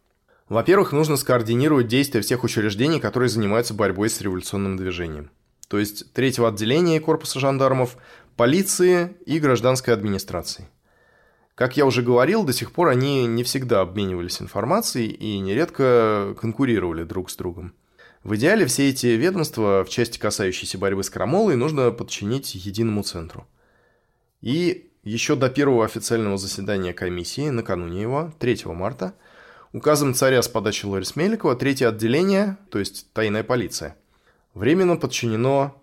[0.49, 5.31] Во-первых, нужно скоординировать действия всех учреждений, которые занимаются борьбой с революционным движением.
[5.67, 7.97] То есть третьего отделения корпуса жандармов,
[8.35, 10.67] полиции и гражданской администрации.
[11.55, 17.03] Как я уже говорил, до сих пор они не всегда обменивались информацией и нередко конкурировали
[17.03, 17.73] друг с другом.
[18.23, 23.45] В идеале все эти ведомства в части, касающейся борьбы с крамолой, нужно подчинить единому центру.
[24.41, 29.13] И еще до первого официального заседания комиссии, накануне его, 3 марта,
[29.73, 33.95] указом царя с подачи Лорис Меликова, третье отделение, то есть тайная полиция,
[34.53, 35.75] временно подчинено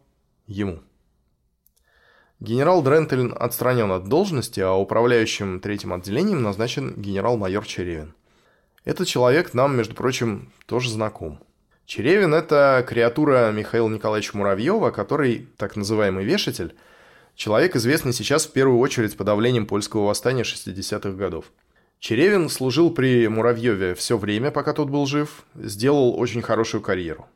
[0.46, 0.80] ему–
[2.40, 8.14] Генерал Дрентель отстранен от должности, а управляющим третьим отделением назначен генерал-майор Черевин.
[8.87, 11.38] Этот человек нам, между прочим, тоже знаком.
[11.85, 16.74] Черевин– это креатура Михаила Николаевича Муравьева, который, так называемый вешатель,
[17.35, 21.53] человек, известный сейчас в первую очередь подавлением польского восстания 60-х годов.
[21.98, 27.26] Черевин служил при Муравьеве все время, пока тот был жив, сделал очень хорошую карьеру.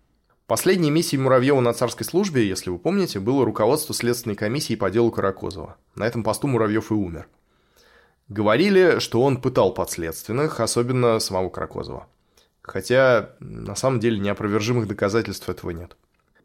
[0.47, 5.11] Последней миссией Муравьева на царской службе, если вы помните, было руководство Следственной комиссии по делу
[5.11, 5.79] Каракозова.
[5.95, 7.29] На этом посту Муравьев и умер.
[8.29, 12.09] Говорили, что он пытал подследственных, особенно самого Каракозова.
[12.61, 15.97] Хотя, на самом деле, неопровержимых доказательств этого нет.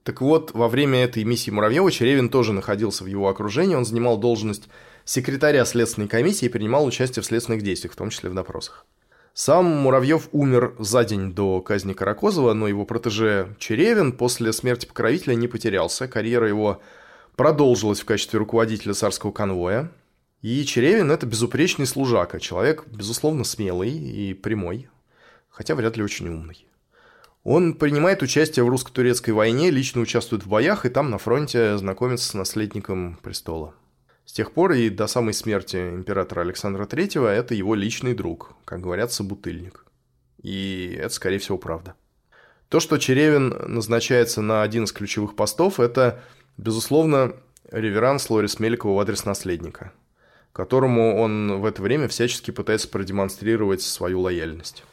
[0.04, 4.18] Так вот, во время этой миссии Муравьева Черевин тоже находился в его окружении, он занимал
[4.18, 4.70] должность
[5.04, 8.86] секретаря Следственной комиссии и принимал участие в следственных действиях, в том числе в допросах.
[9.42, 15.34] Сам Муравьев умер за день до казни Каракозова, но его протеже Черевин после смерти покровителя
[15.34, 16.10] не потерялся.
[16.10, 16.82] Карьера его
[17.38, 19.94] продолжилась в качестве руководителя царского конвоя.
[20.42, 24.90] И Черевин– это безупречный служака, человек, безусловно, смелый и прямой,
[25.50, 26.68] хотя вряд ли очень умный.
[27.46, 32.28] Он принимает участие в русско-турецкой войне, лично участвует в боях и там на фронте знакомится
[32.28, 33.74] с наследником престола.
[34.30, 38.80] С тех пор и до самой смерти императора Александра III это его личный друг, как
[38.80, 39.88] говорят, собутыльник.
[40.44, 41.96] И это, скорее всего, правда.
[42.68, 46.22] То, что Черевин назначается на один из ключевых постов, это,
[46.58, 47.38] безусловно,
[47.72, 49.94] реверанс Лорис Меликова в адрес наследника,
[50.54, 54.84] которому он в это время всячески пытается продемонстрировать свою лояльность.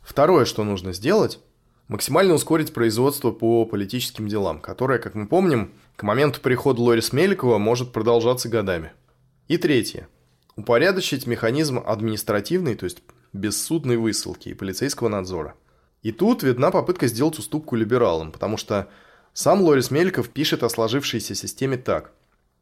[0.00, 1.38] Второе, что нужно сделать,
[1.88, 7.58] Максимально ускорить производство по политическим делам, которое, как мы помним, к моменту прихода Лорис Меликова
[7.58, 8.92] может продолжаться годами.
[9.46, 10.08] И третье.
[10.56, 15.54] Упорядочить механизм административной, то есть бессудной высылки и полицейского надзора.
[16.02, 18.88] И тут видна попытка сделать уступку либералам, потому что
[19.32, 22.12] сам Лорис Меликов пишет о сложившейся системе так.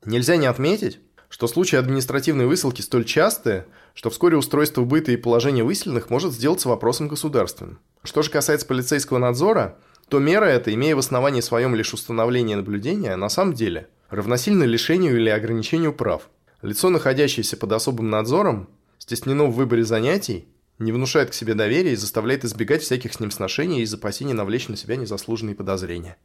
[0.05, 1.01] Нельзя не отметить,
[1.35, 6.69] что случаи административной высылки столь частые, что вскоре устройство быта и положение выселенных может сделаться
[6.69, 7.81] вопросом государственным.
[8.05, 9.77] Что же касается полицейского надзора,
[10.09, 15.17] то мера эта, имея в основании своем лишь установление наблюдения, на самом деле равносильно лишению
[15.17, 16.31] или ограничению прав.
[16.63, 18.69] Лицо, находящееся под особым надзором,
[18.99, 20.47] стеснено в выборе занятий,
[20.79, 24.69] не внушает к себе доверия и заставляет избегать всяких с ним сношений из опасений навлечь
[24.69, 26.17] на себя незаслуженные подозрения.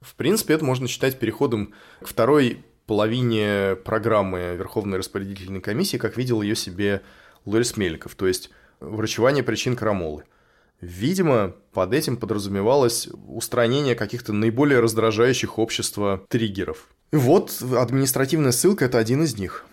[0.00, 6.42] В принципе, это можно считать переходом к второй половине программы Верховной распорядительной комиссии, как видел
[6.42, 7.02] ее себе
[7.44, 8.50] Лорис Меликов, то есть
[8.80, 10.24] врачевание причин крамолы.
[10.80, 16.88] Видимо, под этим подразумевалось устранение каких-то наиболее раздражающих общества триггеров.
[17.12, 19.66] И вот административная ссылка– это один из них.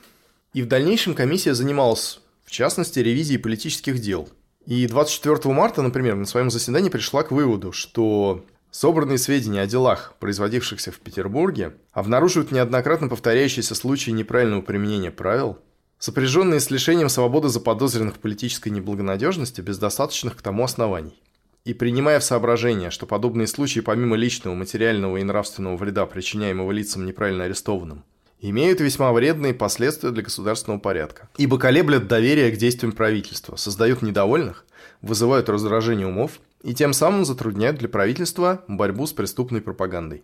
[0.53, 4.30] И в дальнейшем комиссия занималась, в частности, ревизией политических дел.
[4.67, 10.15] И 24 марта, например, на своем заседании пришла к выводу, что Собранные сведения о делах,
[10.19, 15.58] производившихся в Петербурге, обнаруживают неоднократно повторяющиеся случаи неправильного применения правил,
[15.99, 21.21] сопряженные с лишением свободы заподозренных в политической неблагонадежности без достаточных к тому оснований.
[21.65, 27.06] И принимая в соображение, что подобные случаи помимо личного, материального и нравственного вреда, причиняемого лицам
[27.06, 28.03] неправильно арестованным,
[28.39, 34.65] имеют весьма вредные последствия для государственного порядка, ибо колеблят доверие к действиям правительства, создают недовольных,
[35.01, 40.24] вызывают раздражение умов и тем самым затрудняют для правительства борьбу с преступной пропагандой.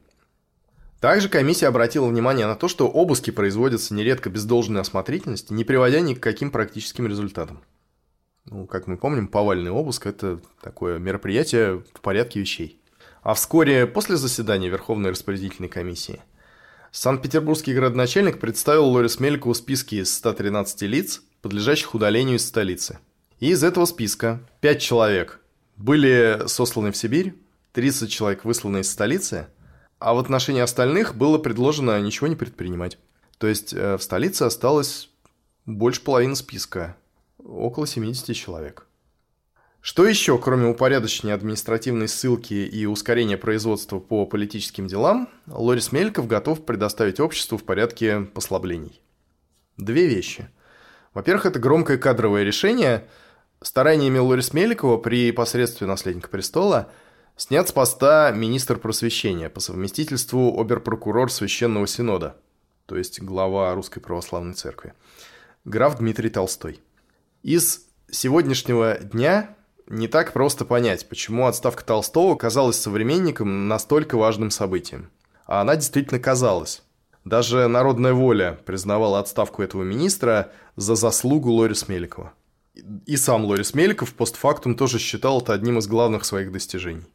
[1.00, 6.00] Также комиссия обратила внимание на то, что обыски производятся нередко без должной осмотрительности, не приводя
[6.00, 7.62] ни к каким практическим результатам.
[8.46, 12.80] Ну, как мы помним, повальный обыск– это такое мероприятие в порядке вещей.
[13.22, 16.22] А вскоре после заседания Верховной распорядительной комиссии
[16.92, 23.00] Санкт-Петербургский городначальник представил Лорис Мелькову списки из 113 лиц, подлежащих удалению из столицы.
[23.40, 25.42] И из этого списка 5 человек
[25.84, 27.36] были сосланы в Сибирь,
[27.74, 29.48] 30 человек высланы из столицы,
[30.00, 32.98] а в отношении остальных было предложено ничего не предпринимать.
[33.38, 35.10] То есть э, в столице осталось
[35.66, 36.96] больше половины списка,
[37.38, 38.88] около 70 человек.
[39.82, 46.66] Что еще, кроме упорядочения административной ссылки и ускорения производства по политическим делам, Лорис Мельков готов
[46.66, 49.02] предоставить обществу в порядке послаблений?
[49.76, 50.48] Две вещи.
[51.14, 53.06] Во-первых, это громкое кадровое решение–
[53.64, 56.90] Стараниями Лорис Меликова при посредстве наследника престола
[57.38, 62.36] снят с поста министр просвещения по совместительству оберпрокурор Священного Синода,
[62.86, 64.94] то есть глава Русской Православной Церкви,
[65.64, 66.82] граф Дмитрий Толстой.
[67.42, 69.56] Из сегодняшнего дня
[69.88, 75.10] не так просто понять, почему отставка Толстого казалась современникам настолько важным событием.
[75.46, 76.84] А она действительно казалась.
[77.24, 82.34] Даже народная воля признавала отставку этого министра за заслугу Лорис Меликова.
[83.06, 87.06] И сам Лорис Мельков постфактум тоже считал это одним из главных своих достижений.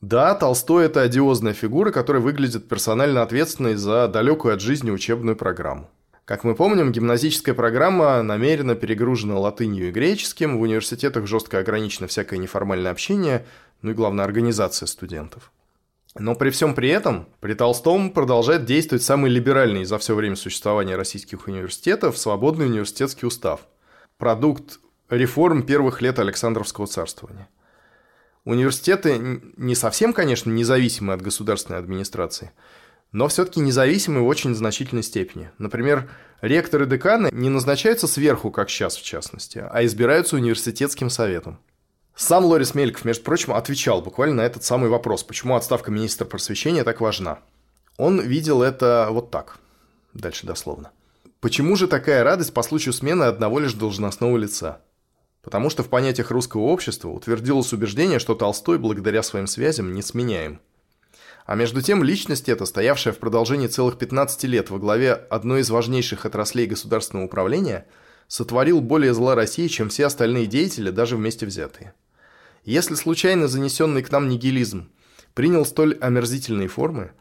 [0.00, 5.90] Да, Толстой– это одиозная фигура, которая выглядит персонально ответственной за далекую от жизни учебную программу.
[6.24, 12.38] Как мы помним, гимназическая программа намеренно перегружена латынью и греческим, в университетах жестко ограничено всякое
[12.38, 13.46] неформальное общение,
[13.82, 15.50] ну и главное, организация студентов.
[16.14, 20.96] Но при всем при этом, при Толстом продолжает действовать самый либеральный за все время существования
[20.96, 23.66] российских университетов свободный университетский устав.
[24.16, 27.48] Продукт реформ первых лет Александровского царствования.
[28.44, 32.52] Университеты не совсем, конечно, независимы от государственной администрации,
[33.12, 35.50] но все-таки независимы в очень значительной степени.
[35.58, 36.08] Например,
[36.40, 41.58] ректоры деканы не назначаются сверху, как сейчас в частности, а избираются университетским советом.
[42.14, 46.84] Сам Лорис Мельков, между прочим, отвечал буквально на этот самый вопрос, почему отставка министра просвещения
[46.84, 47.40] так важна.
[47.96, 49.58] Он видел это вот так,
[50.14, 50.92] дальше дословно.
[51.40, 54.82] Почему же такая радость по случаю смены одного лишь должностного лица?
[55.42, 60.60] Потому что в понятиях русского общества утвердилось убеждение, что Толстой благодаря своим связям не сменяем.
[61.46, 65.70] А между тем личность эта, стоявшая в продолжении целых 15 лет во главе одной из
[65.70, 67.86] важнейших отраслей государственного управления,
[68.28, 71.94] сотворил более зла России, чем все остальные деятели, даже вместе взятые.
[72.64, 74.90] Если случайно занесенный к нам нигилизм
[75.34, 77.12] принял столь омерзительные формы,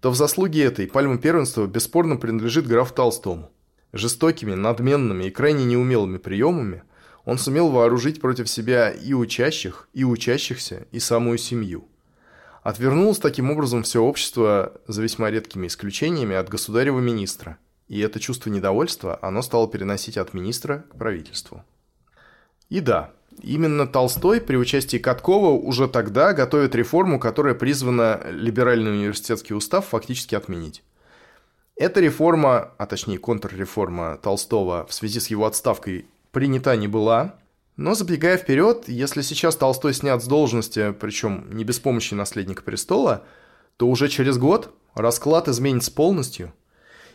[0.00, 3.50] то в заслуге этой пальма первенства бесспорно принадлежит графу Толстому.
[3.92, 6.82] Жестокими, надменными и крайне неумелыми приемами–
[7.24, 11.86] он сумел вооружить против себя и учащих, и учащихся, и самую семью.
[12.62, 17.58] Отвернулось таким образом все общество, за весьма редкими исключениями, от государева министра,
[17.88, 21.64] и это чувство недовольства оно стало переносить от министра к правительству.
[22.68, 23.12] И да,
[23.42, 30.34] Именно Толстой при участии Каткова уже тогда готовит реформу, которая призвана либеральный университетский устав фактически
[30.34, 30.82] отменить.
[31.76, 37.36] Эта реформа, а точнее контрреформа Толстого в связи с его отставкой принята не была,
[37.76, 43.24] но забегая вперед, если сейчас Толстой снят с должности, причем не без помощи наследника престола,
[43.76, 46.52] то уже через год расклад изменится полностью.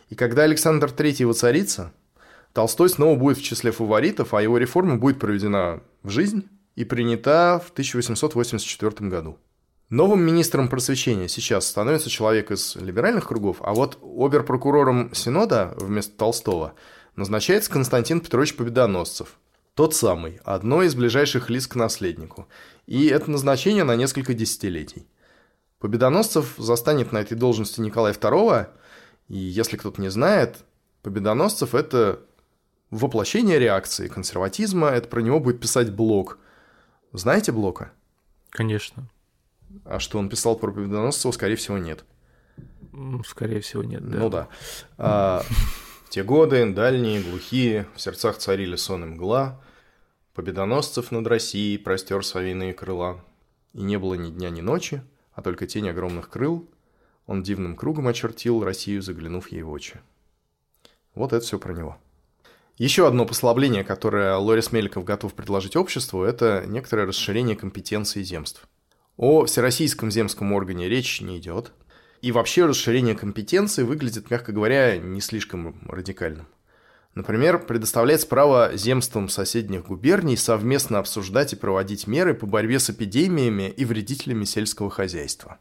[0.08, 1.92] И когда Александр III воцарится,
[2.52, 7.62] Толстой снова будет в числе фаворитов, а его реформа будет проведена в жизнь и принята
[7.64, 9.38] в 1884 году.
[9.88, 16.74] Новым министром просвещения сейчас становится человек из либеральных кругов, а вот оберпрокурором Синода вместо Толстого
[17.16, 19.38] назначается Константин Петрович Победоносцев.
[19.74, 22.48] Тот самый, одно из ближайших лиц к наследнику.
[22.86, 25.06] И это назначение на несколько десятилетий.
[25.78, 28.68] Победоносцев застанет на этой должности Николая II,
[29.28, 30.64] и если кто-то не знает,
[31.02, 32.20] Победоносцев– это
[32.90, 36.38] воплощение реакции консерватизма, это про него будет писать Блок.
[37.12, 37.92] Знаете Блока?
[38.50, 39.08] Конечно.
[39.84, 42.04] А что он писал про Победоносцева, скорее всего, нет.
[43.26, 44.18] Скорее всего, нет, да.
[44.18, 45.44] Ну да.
[46.08, 49.60] Те годы, дальние, глухие, в сердцах царили сон и мгла,
[50.36, 53.24] Победоносцев над Россией простер совиные крыла,
[53.72, 55.02] и не было ни дня, ни ночи,
[55.32, 56.68] а только тень огромных крыл,
[57.26, 59.98] он дивным кругом очертил Россию, заглянув ей в очи.
[61.14, 61.96] Вот это все про него.
[62.76, 68.68] Еще одно послабление, которое Лорис Меликов готов предложить обществу, это некоторое расширение компетенции земств.
[69.16, 71.72] О всероссийском земском органе речь не идет.
[72.26, 76.48] И вообще расширение компетенции выглядит, мягко говоря, не слишком радикальным.
[77.14, 83.70] Например, предоставляется право земствам соседних губерний совместно обсуждать и проводить меры по борьбе с эпидемиями
[83.70, 85.58] и вредителями сельского хозяйства.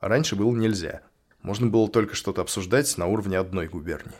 [0.00, 1.02] Раньше было нельзя.
[1.42, 4.18] Можно было только что-то обсуждать на уровне одной губернии.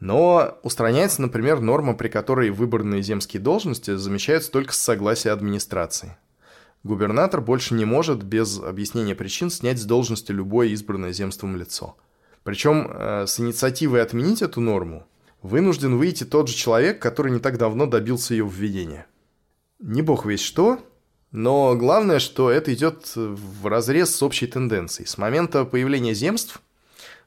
[0.00, 6.18] Но устраняется, например, норма, при которой выбранные земские должности замещаются только с согласия администрации.
[6.84, 11.96] Губернатор больше не может без объяснения причин снять с должности любое избранное земством лицо.
[12.44, 15.06] Причем э, с инициативой отменить эту норму
[15.42, 19.06] вынужден выйти тот же человек, который не так давно добился ее введения.
[19.80, 20.80] Не бог весь что,
[21.30, 25.06] но главное, что это идет в разрез с общей тенденцией.
[25.06, 26.60] С момента появления земств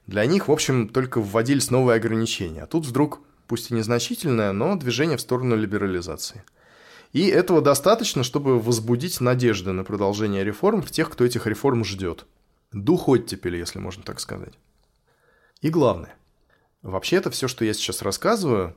[0.07, 2.63] для них, в общем, только вводились новые ограничения.
[2.63, 6.43] А тут вдруг, пусть и незначительное, но движение в сторону либерализации.
[7.14, 12.26] И этого достаточно, чтобы возбудить надежды на продолжение реформ в тех, кто этих реформ ждет.
[12.72, 14.53] Дух оттепели, если можно так сказать.
[15.62, 16.16] И главное.
[16.82, 18.76] Вообще это все, что я сейчас рассказываю,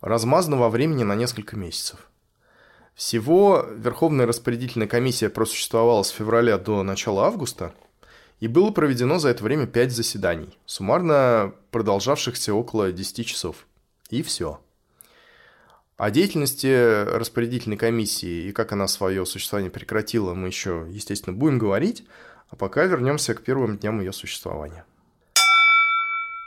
[0.00, 2.10] размазано во времени на несколько месяцев.
[2.94, 7.72] Всего Верховная распорядительная комиссия просуществовала с февраля до начала августа,
[8.40, 13.66] и было проведено за это время 5 заседаний, суммарно продолжавшихся около 10 часов.
[14.08, 14.60] И все.
[16.00, 22.04] О деятельности распорядительной комиссии и как она свое существование прекратила, мы еще, естественно, будем говорить,
[22.48, 24.86] а пока вернемся к первым дням ее существования.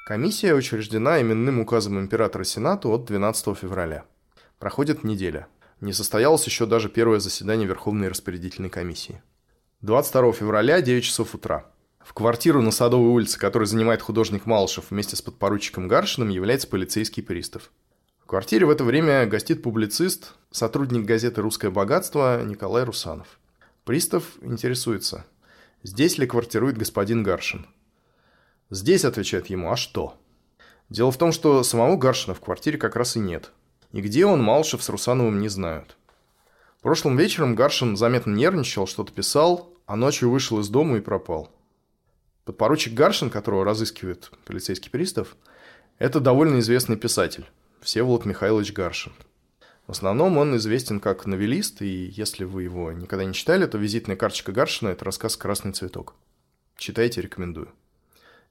[0.07, 4.05] Комиссия учреждена именным указом императора Сенату от 12 февраля.
[4.57, 5.45] Проходит неделя.
[5.81, 9.21] Не состоялось еще даже первое заседание Верховной распорядительной комиссии.
[9.81, 11.67] 22 февраля, 9 часов утра.
[11.99, 17.21] В квартиру на Садовой улице, которую занимает художник Малышев вместе с подпоручиком Гаршиным, является полицейский
[17.21, 17.69] пристав.
[18.34, 23.39] Квартире в это время гостит публицист, сотрудник газеты «Русское богатство» Николай Русанов.
[23.86, 25.27] Пристав интересуется,
[25.84, 27.67] здесь ли квартирует господин Гаршин–
[28.71, 30.17] Здесь отвечает ему, а что?
[30.89, 33.51] Дело в том, что самого Гаршина в квартире как раз и нет.
[33.91, 35.95] И где он, Малышев с Русановым не знают.
[36.81, 41.51] Прошлым вечером Гаршин заметно нервничал, что-то писал, а ночью вышел из дома и пропал.
[42.45, 45.36] Подпоручик Гаршин, которого разыскивает полицейский пристав,
[45.99, 47.45] это довольно известный писатель,
[47.84, 49.11] Всеволод Михайлович Гаршин.
[49.88, 54.15] В основном он известен как новелист, и если вы его никогда не читали, то визитная
[54.15, 56.15] карточка Гаршина– это рассказ «Красный цветок».
[56.77, 57.67] Читайте, рекомендую.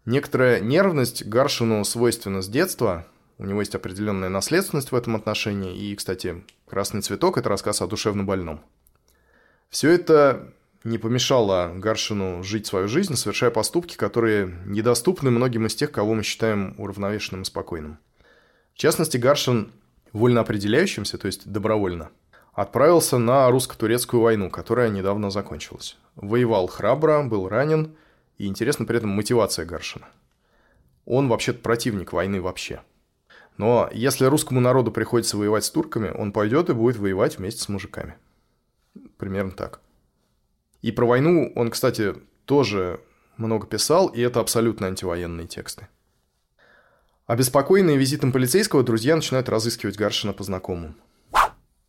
[0.05, 3.07] Некоторая нервность Гаршину свойственна с детства.
[3.39, 5.79] У него есть определенная наследственность в этом отношении.
[5.79, 8.61] И, кстати, «Красный цветок»– это рассказ о душевно больном.
[9.71, 10.53] Все это
[10.85, 16.23] не помешало Гаршину жить свою жизнь, совершая поступки, которые недоступны многим из тех, кого мы
[16.23, 17.99] считаем уравновешенным и спокойным.
[18.75, 19.73] В частности, Гаршин
[20.13, 22.11] вольно определяющимся, то есть добровольно,
[22.53, 25.97] отправился на русско-турецкую войну, которая недавно закончилась.
[26.17, 27.97] Воевал храбро, был ранен–
[28.43, 30.09] и интересна при этом мотивация Гаршина.
[31.05, 32.83] Он вообще-то противник войны вообще.
[33.57, 37.69] Но если русскому народу приходится воевать с турками, он пойдет и будет воевать вместе с
[37.69, 38.17] мужиками.
[39.17, 39.81] Примерно так.
[40.81, 43.01] И про войну он, кстати, тоже
[43.37, 45.87] много писал, и это абсолютно антивоенные тексты.
[47.27, 50.97] Обеспокоенные визитом полицейского, друзья начинают разыскивать Гаршина по знакомым.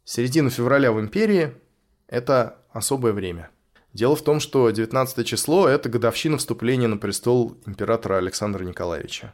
[0.06, 1.56] Середина февраля в империи–
[2.08, 3.50] это особое время.
[3.94, 9.34] Дело в том, что 19 число– это годовщина вступления на престол императора Александра Николаевича.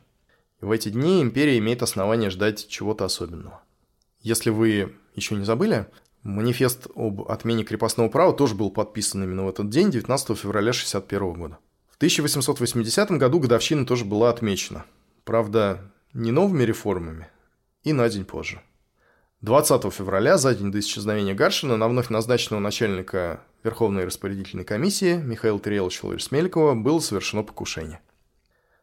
[0.62, 3.62] И в эти дни империя имеет основание ждать чего-то особенного.
[4.22, 5.86] Если вы еще не забыли,
[6.24, 11.34] манифест об отмене крепостного права тоже был подписан именно в этот день, 19 февраля 1961
[11.34, 11.58] года.
[11.90, 14.86] В 1880 году годовщина тоже была отмечена.
[15.30, 17.28] Правда, не новыми реформами,
[17.84, 18.64] и на день позже.
[19.42, 25.60] 20 февраля, за день до исчезновения Гаршина, на вновь назначенного начальника Верховной распорядительной комиссии Михаила
[25.60, 28.00] Тареловича Лорис Мелькова было совершено покушение.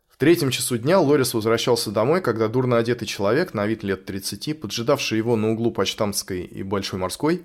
[0.07, 4.61] В третьем часу дня Лорис возвращался домой, когда дурно одетый человек, на вид лет 30,
[4.61, 7.45] поджидавший его на углу Почтамтской и Большой Морской,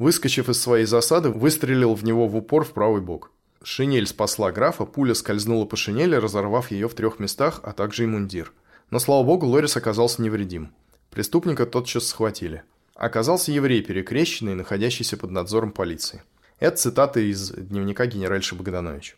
[0.00, 3.30] выскочив из своей засады, выстрелил в него в упор в правый бок.
[3.64, 8.06] Шинель спасла графа, пуля скользнула по шинели, разорвав ее в трех местах, а также и
[8.06, 8.52] мундир.
[8.90, 10.72] Но, слава богу, Лорис оказался невредим.
[11.10, 12.62] Преступника тотчас схватили.
[12.94, 16.22] Оказался еврей, перекрещенный, находящийся под надзором полиции.
[16.60, 19.16] Это цитата из дневника генеральши Богданович.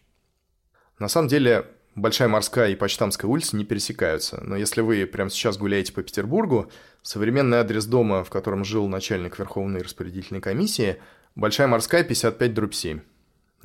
[0.99, 1.67] На самом деле,
[1.97, 6.71] Большая морская и Почтамская улицы не пересекаются, но если вы прямо сейчас гуляете по Петербургу,
[7.03, 10.99] современный адрес дома, в котором жил начальник Верховной распорядительной комиссии,
[11.35, 13.01] Большая морская, 55 дробь 7.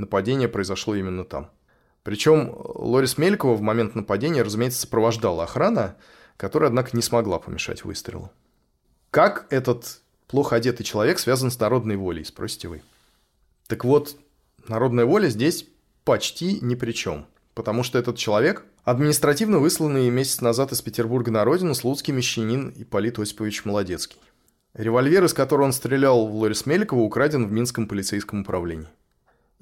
[0.02, 1.50] Нападение произошло именно там.
[2.04, 5.96] Причем Лорис Мелькова в момент нападения, разумеется, сопровождала охрана,
[6.38, 8.32] которая, однако, не смогла помешать выстрелу.
[9.12, 12.82] Как этот плохо одетый человек связан с народной волей, спросите вы?
[13.68, 14.16] Так вот,
[14.68, 15.68] народная воля здесь
[16.04, 21.44] почти ни при чем– потому что этот человек административно высланный месяц назад из Петербурга на
[21.44, 24.20] родину слуцкий мещанин Ипполит Осипович Молодецкий.
[24.74, 28.88] Револьвер, из которого он стрелял в Лорис Меликова, украден в Минском полицейском управлении.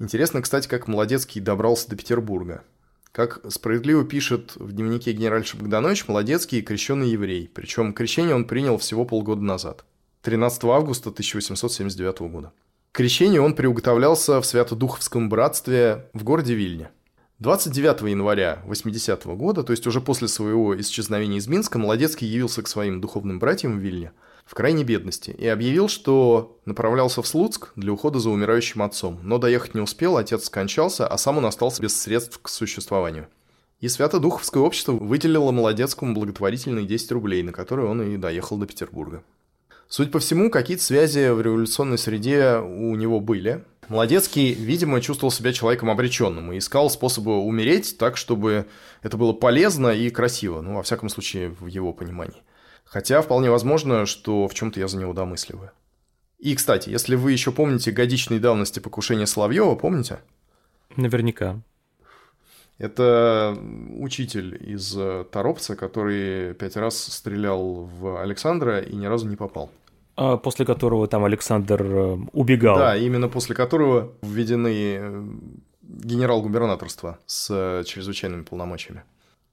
[0.00, 2.64] Интересно, кстати, как Молодецкий добрался до Петербурга.
[3.12, 9.04] Как справедливо пишет в дневнике генеральша Богданович, Молодецкий– крещенный еврей, причем крещение он принял всего
[9.04, 9.84] полгода назад,
[10.22, 12.52] 13 августа 1879 года.
[12.92, 16.90] К крещению он приуготовлялся в Свято-Духовском братстве в городе Вильне–
[17.40, 22.62] 29 января 80 -го года, то есть уже после своего исчезновения из Минска, Молодецкий явился
[22.62, 24.12] к своим духовным братьям в Вильне
[24.50, 29.38] в крайней бедности и объявил, что направлялся в Слуцк для ухода за умирающим отцом, но
[29.38, 33.28] доехать не успел, отец скончался, а сам он остался без средств к существованию.
[33.78, 39.22] И Свято-Духовское общество выделило Молодецкому благотворительные 10 рублей, на которые он и доехал до Петербурга.
[39.86, 45.52] Судя по всему, какие-то связи в революционной среде у него были, Молодецкий, видимо, чувствовал себя
[45.52, 48.66] человеком обреченным и искал способы умереть так, чтобы
[49.02, 52.42] это было полезно и красиво, ну, во всяком случае, в его понимании.
[52.90, 55.70] Хотя вполне возможно, что в чем-то я за него домысливаю.
[56.40, 60.18] И, кстати, если вы еще помните годичной давности покушения Соловьева, помните?
[60.96, 61.60] Наверняка.
[62.78, 63.56] Это
[63.96, 64.98] учитель из
[65.30, 69.70] Торопца, который пять раз стрелял в Александра и ни разу не попал.
[70.16, 72.76] А, после которого там Александр э, убегал.
[72.76, 75.24] Да, именно после которого введены э,
[75.82, 79.04] генерал-губернаторство с э, чрезвычайными полномочиями.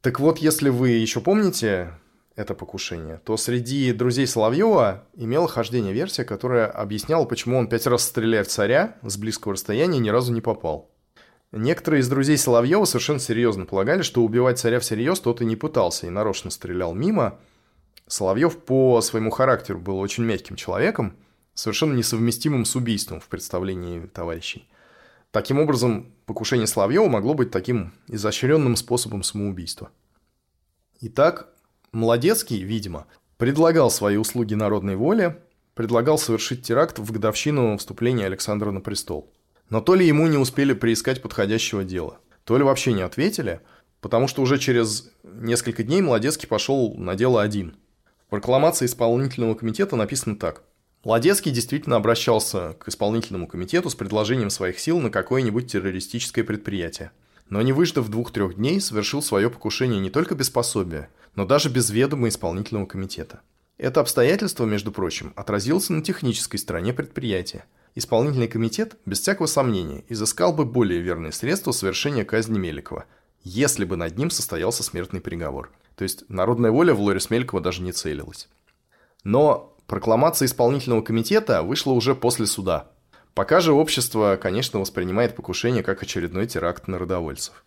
[0.01, 1.91] Так вот, если вы еще помните
[2.37, 8.03] это покушение, то среди друзей Соловьева имела хождение версия, которая объясняла, почему он пять раз
[8.03, 10.91] стреляя в царя с близкого расстояния ни разу не попал.
[11.51, 16.05] Некоторые из друзей Соловьева совершенно серьезно полагали, что убивать царя всерьез тот и не пытался,
[16.05, 17.39] и нарочно стрелял мимо,
[18.05, 21.17] Соловьев по своему характеру был очень мягким человеком,
[21.55, 24.69] совершенно несовместимым с убийством в представлении товарищей.
[25.31, 29.89] Таким образом, покушение Соловьева могло быть таким изощренным способом самоубийства.
[31.01, 31.49] Итак,
[31.91, 33.07] Молодецкий, видимо,
[33.37, 35.41] предлагал свои услуги народной воле,
[35.73, 39.31] предлагал совершить теракт в годовщину вступления Александра на престол.
[39.69, 43.61] Но то ли ему не успели приискать подходящего дела, то ли вообще не ответили,
[44.01, 47.75] потому что уже через несколько дней Молодецкий пошел на дело один–
[48.27, 50.63] в прокламации исполнительного комитета написано так.
[51.05, 57.11] Ладецкий действительно обращался к исполнительному комитету с предложением своих сил на какое-нибудь террористическое предприятие.
[57.49, 61.91] Но не выждав двух-трех дней, совершил свое покушение не только без пособия, но даже без
[61.91, 63.41] ведома исполнительного комитета.
[63.77, 67.65] Это обстоятельство, между прочим, отразилось на технической стороне предприятия.
[67.93, 73.05] Исполнительный комитет, без всякого сомнения, изыскал бы более верные средства совершения казни Меликова,
[73.43, 75.71] если бы над ним состоялся смертный приговор.
[75.95, 78.49] То есть народная воля в Лорис Мелькова даже не целилась.
[79.23, 82.89] Но прокламация исполнительного комитета вышла уже после суда.
[83.35, 87.63] Пока же общество, конечно, воспринимает покушение как очередной теракт народовольцев.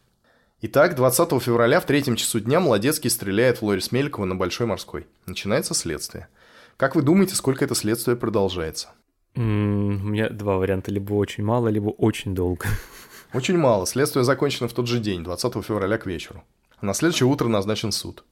[0.62, 5.06] Итак, 20 февраля в третьем часу дня Молодецкий стреляет в Лорис Мелькова на Большой Морской.
[5.24, 6.28] Начинается следствие.
[6.76, 8.90] Как вы думаете, сколько это следствие продолжается?
[9.36, 10.90] у меня два варианта.
[10.90, 12.66] Либо очень мало, либо очень долго.
[13.32, 13.86] Очень мало.
[13.86, 16.42] Следствие закончено в тот же день, 20 февраля к вечеру.
[16.82, 18.24] На следующее утро назначен суд.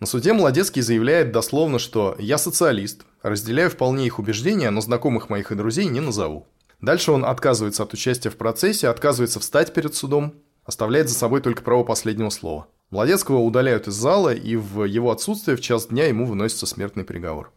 [0.00, 5.52] На суде Молодецкий заявляет дословно, что «я социалист, разделяю вполне их убеждения, но знакомых моих
[5.52, 6.48] и друзей не назову».
[6.80, 10.34] Дальше он отказывается от участия в процессе, отказывается встать перед судом,
[10.64, 12.68] оставляет за собой только право последнего слова.
[12.90, 17.50] Молодецкого удаляют из зала, и в его отсутствие в час дня ему выносится смертный приговор.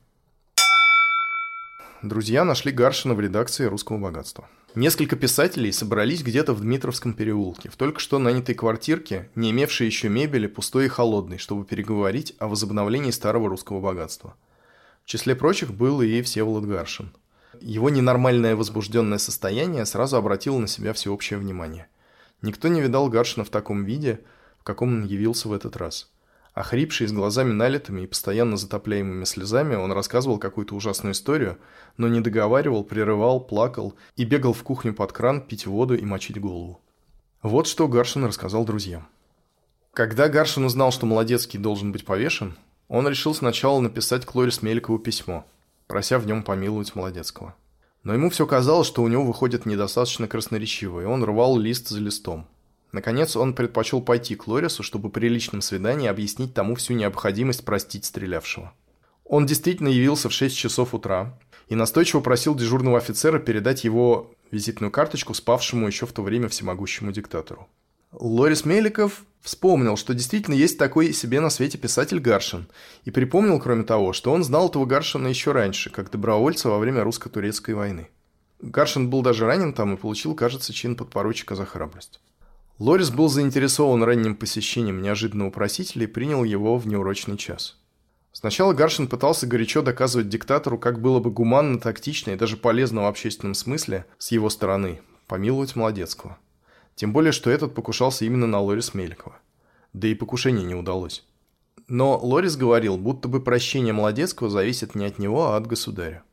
[2.02, 4.48] Друзья нашли Гаршина в редакции «Русского богатства».
[4.76, 10.10] Несколько писателей собрались где-то в Дмитровском переулке, в только что нанятой квартирке, не имевшей еще
[10.10, 14.36] мебели, пустой и холодной, чтобы переговорить о возобновлении старого русского богатства.
[15.04, 17.12] В числе прочих был и Всеволод Гаршин.
[17.62, 21.88] Его ненормальное возбужденное состояние сразу обратило на себя всеобщее внимание.
[22.46, 24.22] Никто не видал Гаршина в таком виде,
[24.60, 26.10] в каком он явился в этот раз–
[26.56, 31.58] Охрипший, с глазами налитыми и постоянно затопляемыми слезами, он рассказывал какую-то ужасную историю,
[31.98, 36.40] но не договаривал, прерывал, плакал и бегал в кухню под кран пить воду и мочить
[36.40, 36.80] голову.
[37.42, 39.06] Вот что Гаршин рассказал друзьям.
[39.94, 45.46] Когда Гаршин узнал, что Молодецкий должен быть повешен, он решил сначала написать Клорис Мелькову письмо,
[45.88, 47.54] прося в нем помиловать Молодецкого.
[48.06, 52.00] Но ему все казалось, что у него выходит недостаточно красноречиво, и он рвал лист за
[52.00, 52.48] листом.
[52.92, 58.06] Наконец, он предпочел пойти к Лорису, чтобы при личном свидании объяснить тому всю необходимость простить
[58.06, 58.74] стрелявшего.
[59.26, 61.38] Он действительно явился в 6 часов утра
[61.68, 67.12] и настойчиво просил дежурного офицера передать его визитную карточку спавшему еще в то время всемогущему
[67.12, 67.68] диктатору.
[68.20, 72.68] Лорис Меликов вспомнил, что действительно есть такой себе на свете писатель Гаршин,
[73.04, 77.04] и припомнил, кроме того, что он знал этого Гаршина еще раньше, как добровольца во время
[77.04, 78.10] русско-турецкой войны.
[78.62, 82.22] Гаршин был даже ранен там и получил, кажется, чин подпоручика за храбрость.
[82.80, 87.78] Лорис был заинтересован ранним посещением неожиданного просителя и принял его в неурочный час.
[88.32, 93.06] Сначала Гаршин пытался горячо доказывать диктатору, как было бы гуманно, тактично и даже полезно в
[93.06, 96.38] общественном смысле с его стороны помиловать Молодецкого.
[96.96, 99.38] Тем более, что этот покушался именно на Лорис Меликова.
[99.94, 101.26] Да и покушение не удалось.
[101.88, 106.24] Но Лорис говорил, будто бы прощение Молодецкого зависит не от него, а от государя.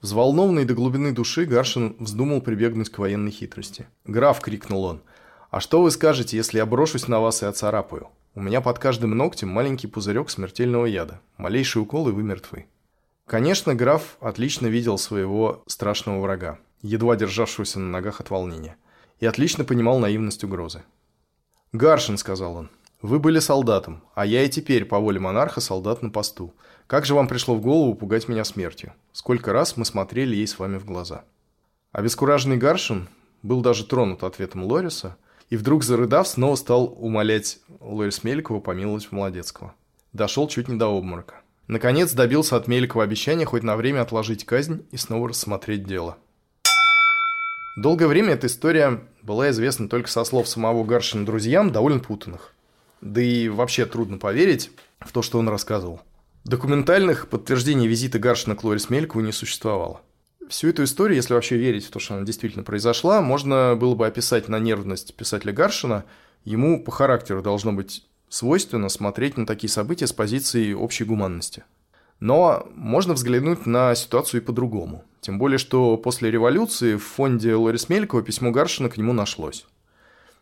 [0.00, 3.86] Взволнованный до глубины души, Гаршин вздумал прибегнуть к военной хитрости.
[4.06, 5.02] «Граф!»— крикнул он.
[5.50, 8.08] А что вы скажете, если я брошусь на вас и оцарапаю?
[8.36, 11.20] У меня под каждым ногтем маленький пузырек смертельного яда.
[11.38, 12.66] Малейший укол, и вы мертвы.
[13.26, 18.76] Конечно, граф отлично видел своего страшного врага, едва державшегося на ногах от волнения,
[19.20, 20.82] и отлично понимал наивность угрозы.
[21.72, 22.70] «Гаршин»,— сказал он,—
[23.02, 26.52] «вы были солдатом, а я и теперь, по воле монарха, солдат на посту.
[26.88, 28.92] Как же вам пришло в голову пугать меня смертью?
[29.12, 31.24] Сколько раз мы смотрели ей с вами в глаза?»
[31.92, 33.08] Обескураженный Гаршин
[33.42, 35.16] был даже тронут ответом Лориса—
[35.50, 39.74] и вдруг, зарыдав, снова стал умолять Лорис Меликова помиловать Молодецкого.
[40.12, 41.42] Дошел чуть не до обморока.
[41.66, 46.18] Наконец добился от Меликова обещания хоть на время отложить казнь и снова рассмотреть дело.
[47.76, 52.54] Долгое время эта история была известна только со слов самого Гаршина друзьям, довольно путанных.
[53.00, 56.00] Да и вообще трудно поверить в то, что он рассказывал.
[56.44, 60.00] Документальных подтверждений визита Гаршина к Лорис Мелькову не существовало
[60.50, 64.06] всю эту историю, если вообще верить в то, что она действительно произошла, можно было бы
[64.06, 66.04] описать на нервность писателя Гаршина.
[66.44, 71.64] Ему по характеру должно быть свойственно смотреть на такие события с позиции общей гуманности.
[72.20, 75.04] Но можно взглянуть на ситуацию и по-другому.
[75.20, 79.66] Тем более, что после революции в фонде Лорис Мелькова письмо Гаршина к нему нашлось.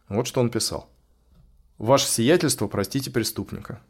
[0.08, 0.88] Вот что он писал.
[1.78, 3.80] «Ваше сиятельство, простите преступника.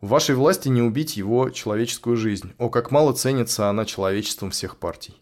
[0.00, 2.52] В вашей власти не убить его человеческую жизнь.
[2.58, 5.20] О, как мало ценится она человечеством всех партий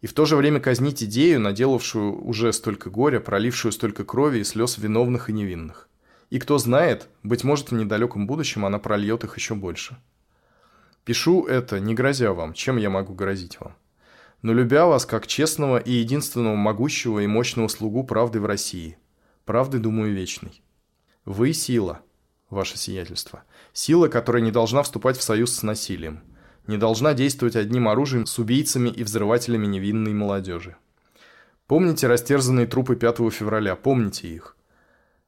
[0.00, 4.44] и в то же время казнить идею, наделавшую уже столько горя, пролившую столько крови и
[4.44, 5.88] слез виновных и невинных.
[6.30, 9.96] И кто знает, быть может, в недалеком будущем она прольет их еще больше.
[11.06, 13.74] Пишу это, не грозя вам, чем я могу грозить вам.
[14.42, 18.98] Но любя вас как честного и единственного могущего и мощного слугу правды в России.
[19.46, 20.62] Правды, думаю, вечной.
[21.24, 22.02] Вы– сила,
[22.50, 23.44] ваше сиятельство.
[23.72, 26.20] Сила, которая не должна вступать в союз с насилием–
[26.66, 30.76] не должна действовать одним оружием с убийцами и взрывателями невинной молодежи.
[31.66, 34.56] Помните растерзанные трупы 5 февраля, помните их.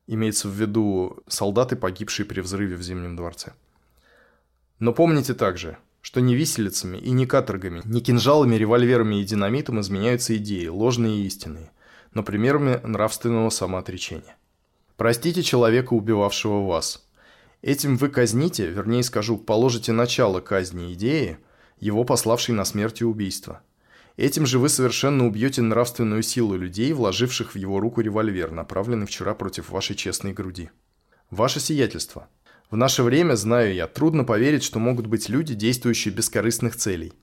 [0.07, 3.53] Имеется в виду солдаты, погибшие при взрыве в Зимнем дворце.
[4.79, 10.37] Но помните также, что не виселицами и не каторгами, не кинжалами, револьверами и динамитом изменяются
[10.37, 11.71] идеи, ложные и истинные,
[12.15, 14.37] но примерами нравственного самоотречения.
[14.97, 17.05] Простите человека, убивавшего вас–
[17.63, 21.39] Этим вы казните, вернее скажу, положите начало казни идеи,
[21.81, 23.63] его пославшей на смерть и убийство.
[24.17, 29.35] Этим же вы совершенно убьете нравственную силу людей, вложивших в его руку револьвер, направленный вчера
[29.35, 30.71] против вашей честной груди.
[31.31, 32.29] Ваше сиятельство.
[32.71, 37.15] В наше время, знаю я, трудно поверить, что могут быть люди, действующие без корыстных целей.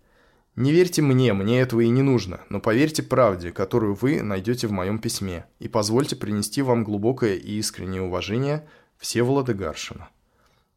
[0.56, 4.72] Не верьте мне, мне этого и не нужно, но поверьте правде, которую вы найдете в
[4.72, 8.68] моем письме, и позвольте принести вам глубокое и искреннее уважение
[8.98, 10.10] Всеволода Гаршина.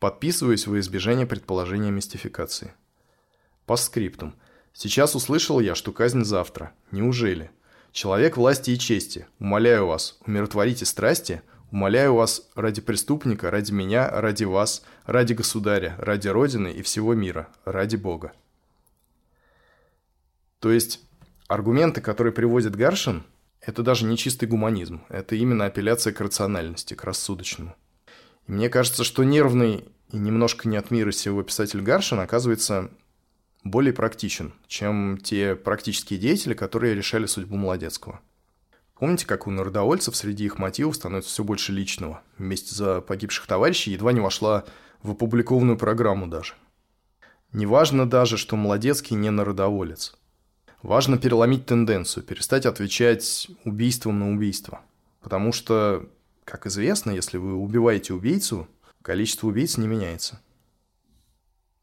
[0.01, 2.75] Подписываюсь во избежание предположения мистификации.
[3.65, 4.35] По скриптум.
[4.75, 6.73] Сейчас услышал я, что казнь завтра.
[6.91, 7.51] Неужели?
[7.93, 11.41] Человек власти и чести, умоляю вас, умиротворите страсти,
[11.71, 17.49] умоляю вас ради преступника, ради меня, ради вас, ради государя, ради Родины и всего мира,
[17.65, 18.33] ради Бога.
[20.61, 21.01] То есть
[21.47, 23.25] аргументы, которые приводит Гаршин,
[23.61, 27.75] это даже не чистый гуманизм, это именно апелляция к рациональности, к рассудочному.
[28.47, 32.91] И мне кажется, что нервный и немножко не от мира сего писатель Гаршин оказывается
[33.63, 38.21] более практичен, чем те практические деятели, которые решали судьбу Молодецкого.
[38.99, 42.23] Помните, как у народовольцев среди их мотивов становится все больше личного?
[42.37, 44.65] Вместе за погибших товарищей едва не вошла
[45.03, 46.55] в опубликованную программу даже.
[47.53, 50.17] Неважно даже, что Молодецкий не народоволец.
[50.83, 54.81] Важно переломить тенденцию, перестать отвечать убийством на убийство.
[55.21, 56.09] Потому что,
[56.45, 58.69] как известно, если вы убиваете убийцу,
[59.03, 60.41] количество убийц не меняется.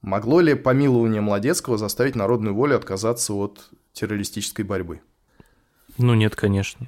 [0.01, 5.01] Могло ли помилование Молодецкого заставить народную волю отказаться от террористической борьбы?
[5.97, 6.87] Ну нет, конечно.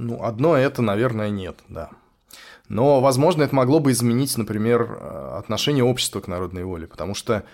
[0.00, 1.90] Ну, одно это, наверное, нет, да.
[2.70, 4.98] Но, возможно, это могло бы изменить, например,
[5.34, 7.44] отношение общества к народной воле, потому что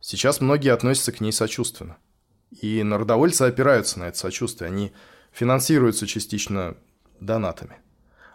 [0.00, 1.96] сейчас многие относятся к ней сочувственно.
[2.50, 4.92] И народовольцы опираются на это сочувствие, они
[5.32, 6.76] финансируются частично
[7.20, 7.76] донатами.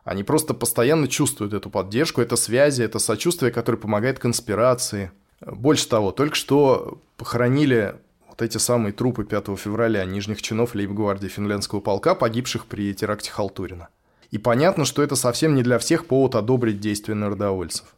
[0.04, 5.12] Они просто постоянно чувствуют эту поддержку, это связи, это сочувствие, которое помогает конспирации.
[5.42, 8.00] Больше того, только что похоронили
[8.40, 13.90] вот эти самые трупы 5 февраля нижних чинов лейб-гвардии финляндского полка, погибших при теракте Халтурина.
[14.32, 17.94] И понятно, что это совсем не для всех повод одобрить действия народовольцев.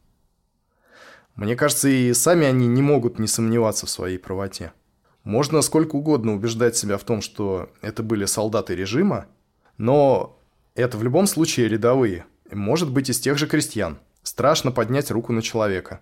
[1.35, 4.73] Мне кажется, и сами они не могут не сомневаться в своей правоте.
[5.23, 9.27] Можно сколько угодно убеждать себя в том, что это были солдаты режима,
[9.77, 10.39] но
[10.73, 12.25] это в любом случае рядовые.
[12.51, 13.99] Может быть, из тех же крестьян.
[14.23, 16.01] Страшно поднять руку на человека.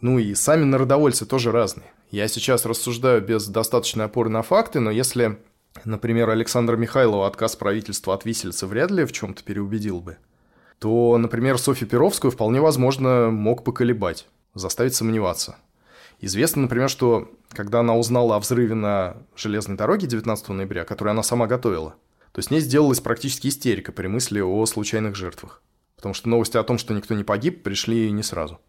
[0.00, 1.92] Ну и сами народовольцы тоже разные.
[2.10, 5.38] Я сейчас рассуждаю без достаточной опоры на факты, но если,
[5.84, 10.16] например, Александра Михайлова отказ правительства от висельца вряд ли в чем-то переубедил бы,
[10.78, 15.56] то, например, Софью Перовскую вполне возможно мог поколебать, заставить сомневаться.
[16.20, 21.22] Известно, например, что когда она узнала о взрыве на железной дороге 19 ноября, который она
[21.22, 21.94] сама готовила–
[22.32, 25.62] то с ней сделалась практически истерика при мысли о случайных жертвах.
[25.96, 28.60] Потому что новости о том, что никто не погиб, пришли не сразу.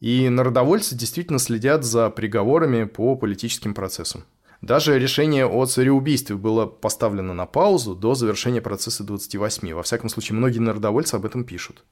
[0.00, 4.24] И народовольцы действительно следят за приговорами по политическим процессам.
[4.60, 9.74] Даже решение о цареубийстве было поставлено на паузу до завершения процесса 28.
[9.74, 11.84] Во всяком случае, многие народовольцы об этом пишут.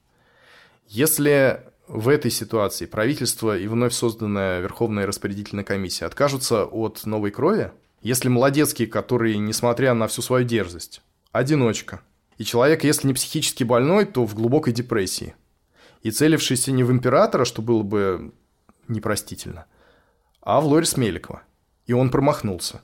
[0.89, 7.71] Если в этой ситуации правительство и вновь созданная Верховная распорядительная комиссия откажутся от новой крови,
[8.03, 11.03] если Молодецкий, который, несмотря на всю свою дерзость,
[11.33, 12.01] одиночка,
[12.39, 15.35] и человек, если не психически больной, то в глубокой депрессии,
[16.03, 18.33] и целившийся не в императора, что было бы
[18.89, 19.67] непростительно,
[20.41, 21.43] а в Лорис Меликова,
[21.87, 22.83] и он промахнулся.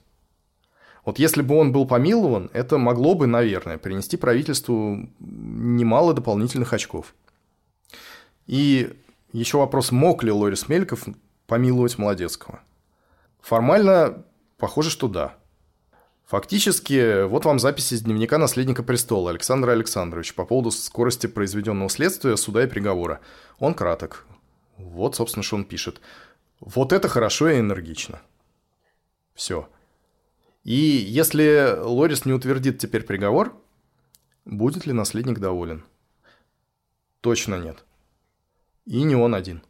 [1.04, 7.14] Вот если бы он был помилован, это могло бы, наверное, принести правительству немало дополнительных очков.
[8.46, 8.92] И
[9.32, 11.06] еще вопрос, мог ли Лорис Мельков
[11.46, 12.60] помиловать Молодецкого.
[13.40, 14.24] Формально
[14.62, 15.34] Похоже, что да.
[16.26, 22.36] Фактически, вот вам запись из дневника наследника престола Александра Александровича по поводу скорости произведенного следствия,
[22.36, 23.20] суда и приговора.
[23.58, 24.26] Он краток.
[24.76, 26.00] Вот, собственно, что он пишет.
[26.60, 28.22] Вот это хорошо и энергично.
[29.34, 29.68] Все.
[30.64, 33.54] И если Лорис не утвердит теперь приговор,
[34.44, 35.84] будет ли наследник доволен?
[37.20, 37.84] Точно нет.
[38.84, 39.62] И не он один.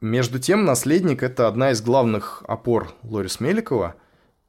[0.00, 3.96] Между тем, наследник– это одна из главных опор Лорис Меликова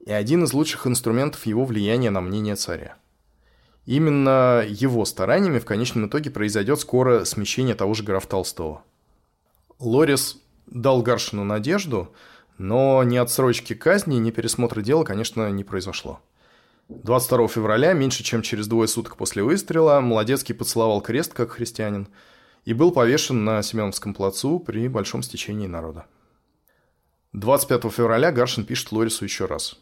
[0.05, 2.95] и один из лучших инструментов его влияния на мнение царя.
[3.85, 8.83] Именно его стараниями в конечном итоге произойдет скоро смещение того же графа Толстого.
[9.79, 10.37] Лорис
[10.67, 12.13] дал Гаршину надежду,
[12.57, 16.19] но ни отсрочки казни, ни пересмотра дела, конечно, не произошло.
[16.89, 22.07] 22 февраля, меньше чем через двое суток после выстрела, Молодецкий поцеловал крест как христианин–
[22.65, 26.05] и был повешен на Семеновском плацу при большом стечении народа.
[27.33, 29.79] 25 февраля Гаршин пишет Лорису еще раз.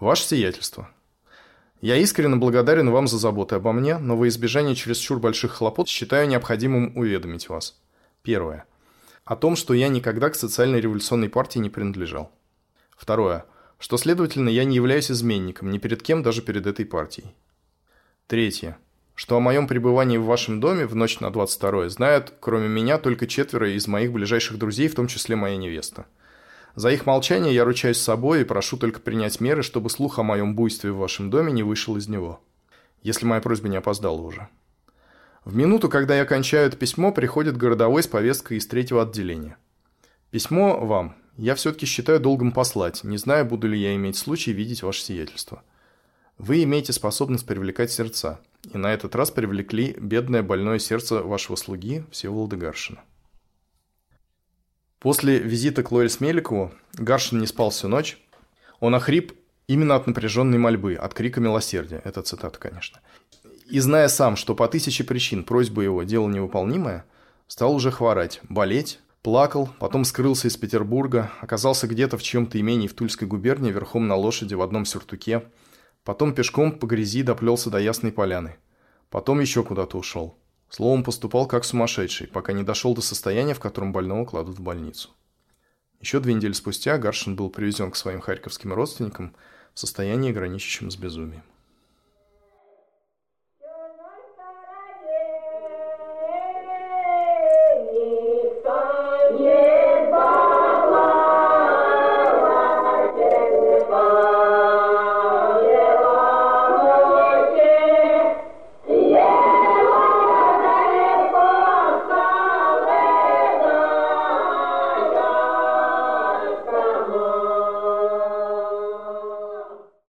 [0.00, 0.90] «Ваше сиятельство,
[1.80, 6.28] я искренне благодарен вам за заботу обо мне, но во избежание чересчур больших хлопот считаю
[6.28, 7.80] необходимым уведомить вас.
[8.22, 8.64] Первое.
[9.24, 12.32] О том, что я никогда к социальной революционной партии не принадлежал.
[12.96, 13.44] Второе.
[13.78, 17.34] Что, следовательно, я не являюсь изменником ни перед кем, даже перед этой партией.
[18.26, 18.78] Третье
[19.18, 23.26] что о моем пребывании в вашем доме в ночь на 22 знают, кроме меня, только
[23.26, 26.06] четверо из моих ближайших друзей, в том числе моя невеста.
[26.74, 30.54] За их молчание я ручаюсь собой и прошу только принять меры, чтобы слух о моем
[30.54, 32.40] буйстве в вашем доме не вышел из него.
[33.02, 34.48] Если моя просьба не опоздала уже.
[35.44, 39.56] В минуту, когда я кончаю это письмо, приходит городовой с повесткой из третьего отделения.
[40.30, 44.82] Письмо вам я все-таки считаю долгом послать, не знаю, буду ли я иметь случай видеть
[44.82, 45.62] ваше сиятельство.
[46.36, 48.40] Вы имеете способность привлекать сердца,
[48.72, 53.02] и на этот раз привлекли бедное больное сердце вашего слуги Всеволода Гаршина.
[55.00, 58.18] После визита к Лоре Смеликову Гаршин не спал всю ночь.
[58.80, 59.32] Он охрип
[59.68, 62.00] именно от напряженной мольбы, от крика милосердия.
[62.04, 63.00] Это цитата, конечно.
[63.70, 67.04] И зная сам, что по тысяче причин просьба его– дело невыполнимое,
[67.46, 72.94] стал уже хворать, болеть, плакал, потом скрылся из Петербурга, оказался где-то в чьем-то имении в
[72.94, 75.44] Тульской губернии верхом на лошади в одном сюртуке,
[76.02, 78.56] потом пешком по грязи доплелся до Ясной Поляны,
[79.10, 80.38] потом еще куда-то ушел.
[80.68, 85.10] Словом, поступал как сумасшедший, пока не дошел до состояния, в котором больного кладут в больницу.
[86.00, 89.34] Еще две недели спустя Гаршин был привезен к своим харьковским родственникам
[89.74, 91.42] в состоянии, граничащем с безумием.